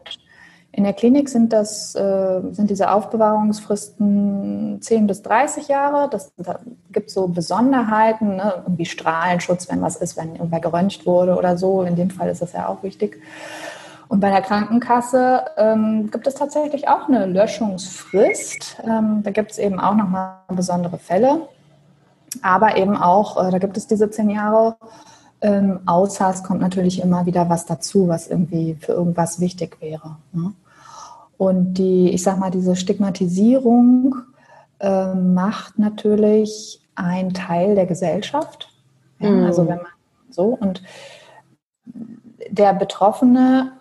[0.72, 6.08] in der Klinik sind, das, äh, sind diese Aufbewahrungsfristen 10 bis 30 Jahre.
[6.10, 6.60] Das, da
[6.92, 8.62] gibt es so Besonderheiten, ne?
[8.64, 11.82] irgendwie Strahlenschutz, wenn was ist, wenn irgendwer geröntgt wurde oder so.
[11.82, 13.20] In dem Fall ist das ja auch wichtig.
[14.10, 18.76] Und bei der Krankenkasse ähm, gibt es tatsächlich auch eine Löschungsfrist.
[18.84, 21.48] Ähm, da gibt es eben auch nochmal besondere Fälle.
[22.42, 24.76] Aber eben auch, äh, da gibt es diese zehn Jahre
[25.42, 30.16] ähm, außer es kommt natürlich immer wieder was dazu, was irgendwie für irgendwas wichtig wäre.
[30.32, 30.52] Ne?
[31.38, 34.16] Und die, ich sag mal, diese Stigmatisierung
[34.80, 38.70] äh, macht natürlich ein Teil der Gesellschaft.
[39.18, 39.30] Ja?
[39.30, 39.44] Mhm.
[39.46, 39.86] Also wenn man
[40.28, 40.82] so und
[42.50, 43.72] der Betroffene,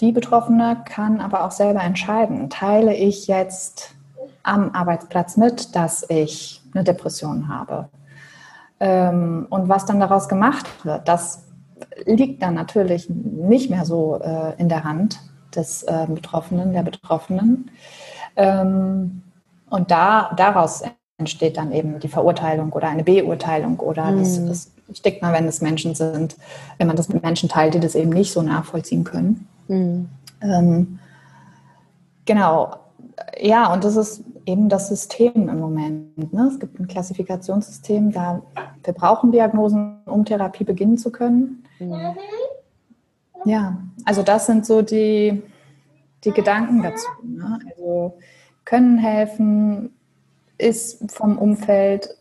[0.00, 3.94] die Betroffene kann aber auch selber entscheiden, teile ich jetzt
[4.42, 7.88] am Arbeitsplatz mit, dass ich eine Depression habe
[8.80, 11.44] ähm, und was dann daraus gemacht wird, das
[12.04, 15.20] liegt dann natürlich nicht mehr so äh, in der Hand
[15.54, 17.70] des äh, Betroffenen, der Betroffenen.
[18.36, 19.22] Ähm,
[19.70, 20.82] und da, daraus
[21.18, 24.18] entsteht dann eben die Verurteilung oder eine Beurteilung oder mhm.
[24.20, 26.36] das, das Stigma, wenn es Menschen sind,
[26.78, 29.46] wenn man das mit Menschen teilt, die das eben nicht so nachvollziehen können.
[29.66, 30.08] Mhm.
[30.40, 30.98] Ähm,
[32.24, 32.76] genau.
[33.40, 36.32] Ja, und das ist eben das System im Moment.
[36.32, 36.50] Ne?
[36.52, 38.40] Es gibt ein Klassifikationssystem, da
[38.84, 41.64] wir brauchen Diagnosen, um Therapie beginnen zu können.
[41.80, 42.16] Mhm.
[43.44, 45.42] Ja, also das sind so die,
[46.24, 47.08] die Gedanken dazu.
[47.24, 47.58] Ne?
[47.70, 48.14] Also
[48.64, 49.90] können helfen,
[50.58, 52.16] ist vom Umfeld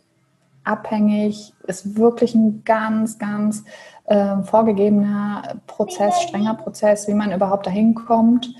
[0.63, 3.63] abhängig, ist wirklich ein ganz, ganz
[4.05, 8.53] äh, vorgegebener Prozess, strenger Prozess, wie man überhaupt dahin kommt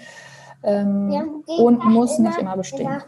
[0.64, 3.04] ähm, und muss nicht immer bestehen.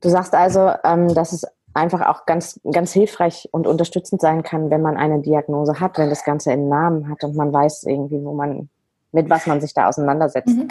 [0.00, 4.70] Du sagst also, ähm, dass es einfach auch ganz, ganz hilfreich und unterstützend sein kann,
[4.70, 8.22] wenn man eine Diagnose hat, wenn das Ganze einen Namen hat und man weiß irgendwie,
[8.24, 8.68] wo man,
[9.12, 10.56] mit was man sich da auseinandersetzt.
[10.56, 10.68] Mhm.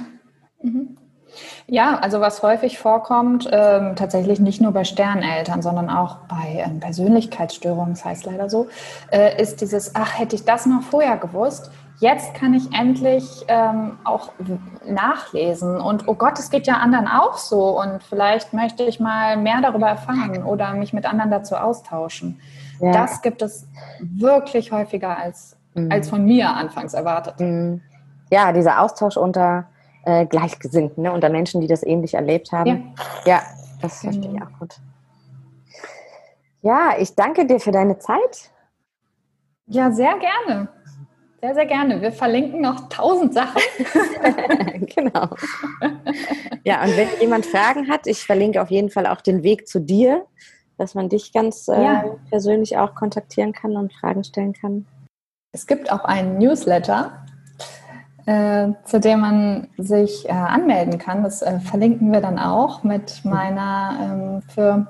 [0.61, 0.97] Mhm.
[1.67, 6.79] Ja, also was häufig vorkommt, ähm, tatsächlich nicht nur bei Sterneltern, sondern auch bei ähm,
[6.79, 8.67] Persönlichkeitsstörungen, das heißt leider so,
[9.11, 13.99] äh, ist dieses, ach, hätte ich das noch vorher gewusst, jetzt kann ich endlich ähm,
[14.03, 14.31] auch
[14.85, 19.37] nachlesen und oh Gott, es geht ja anderen auch so und vielleicht möchte ich mal
[19.37, 22.39] mehr darüber erfahren oder mich mit anderen dazu austauschen.
[22.79, 22.91] Ja.
[22.91, 23.67] Das gibt es
[23.99, 25.91] wirklich häufiger als, mhm.
[25.91, 27.39] als von mir anfangs erwartet.
[27.39, 27.81] Mhm.
[28.31, 29.65] Ja, dieser Austausch unter
[30.05, 31.11] äh, Gleichgesinnten, ne?
[31.11, 32.93] unter Menschen, die das ähnlich erlebt haben.
[33.25, 33.41] Ja, ja
[33.81, 34.45] das verstehe ich genau.
[34.45, 34.75] auch gut.
[36.61, 38.51] Ja, ich danke dir für deine Zeit.
[39.67, 40.67] Ja, sehr gerne.
[41.41, 42.01] Sehr, sehr gerne.
[42.01, 43.61] Wir verlinken noch tausend Sachen.
[44.95, 45.29] genau.
[46.65, 49.79] Ja, und wenn jemand Fragen hat, ich verlinke auf jeden Fall auch den Weg zu
[49.79, 50.25] dir,
[50.77, 52.03] dass man dich ganz äh, ja.
[52.29, 54.85] persönlich auch kontaktieren kann und Fragen stellen kann.
[55.53, 57.25] Es gibt auch einen Newsletter,
[58.29, 61.23] äh, zu dem man sich äh, anmelden kann.
[61.23, 64.85] Das äh, verlinken wir dann auch mit meiner ähm, für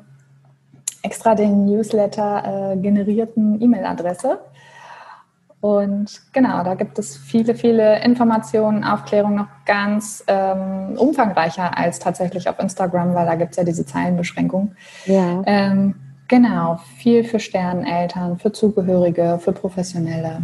[1.03, 4.39] extra den Newsletter äh, generierten E-Mail-Adresse.
[5.61, 12.49] Und genau, da gibt es viele, viele Informationen, Aufklärung noch ganz ähm, umfangreicher als tatsächlich
[12.49, 14.73] auf Instagram, weil da gibt es ja diese Zeilenbeschränkung.
[15.05, 15.43] Ja.
[15.45, 15.95] Ähm,
[16.27, 20.41] genau, viel für Sterneneltern, für Zugehörige, für Professionelle.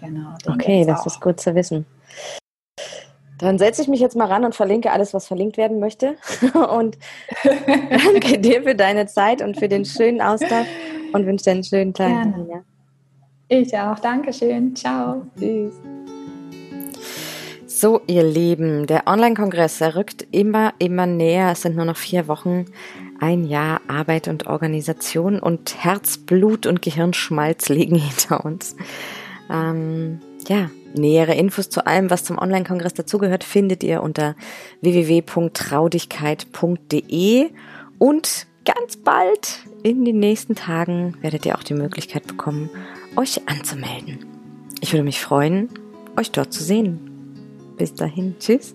[0.00, 0.34] Genau.
[0.46, 1.06] Okay, das auch.
[1.06, 1.86] ist gut zu wissen.
[3.38, 6.16] Dann setze ich mich jetzt mal ran und verlinke alles, was verlinkt werden möchte.
[6.54, 6.98] Und
[7.42, 10.66] danke dir für deine Zeit und für den schönen Austausch
[11.12, 12.08] und wünsche dir einen schönen Tag.
[12.08, 12.64] Gerne.
[13.48, 13.98] Ich auch.
[13.98, 14.76] Dankeschön.
[14.76, 15.22] Ciao.
[15.38, 15.74] Tschüss.
[17.66, 21.52] So, ihr Lieben, der Online-Kongress rückt immer, immer näher.
[21.52, 22.66] Es sind nur noch vier Wochen.
[23.20, 28.76] Ein Jahr Arbeit und Organisation und Herzblut und Gehirnschmalz liegen hinter uns.
[29.50, 34.34] Ähm, ja, nähere Infos zu allem, was zum Online-Kongress dazugehört, findet ihr unter
[34.80, 37.50] www.traudigkeit.de
[37.98, 42.70] und ganz bald in den nächsten Tagen werdet ihr auch die Möglichkeit bekommen,
[43.16, 44.26] euch anzumelden.
[44.80, 45.68] Ich würde mich freuen,
[46.16, 46.98] euch dort zu sehen.
[47.76, 48.74] Bis dahin, tschüss.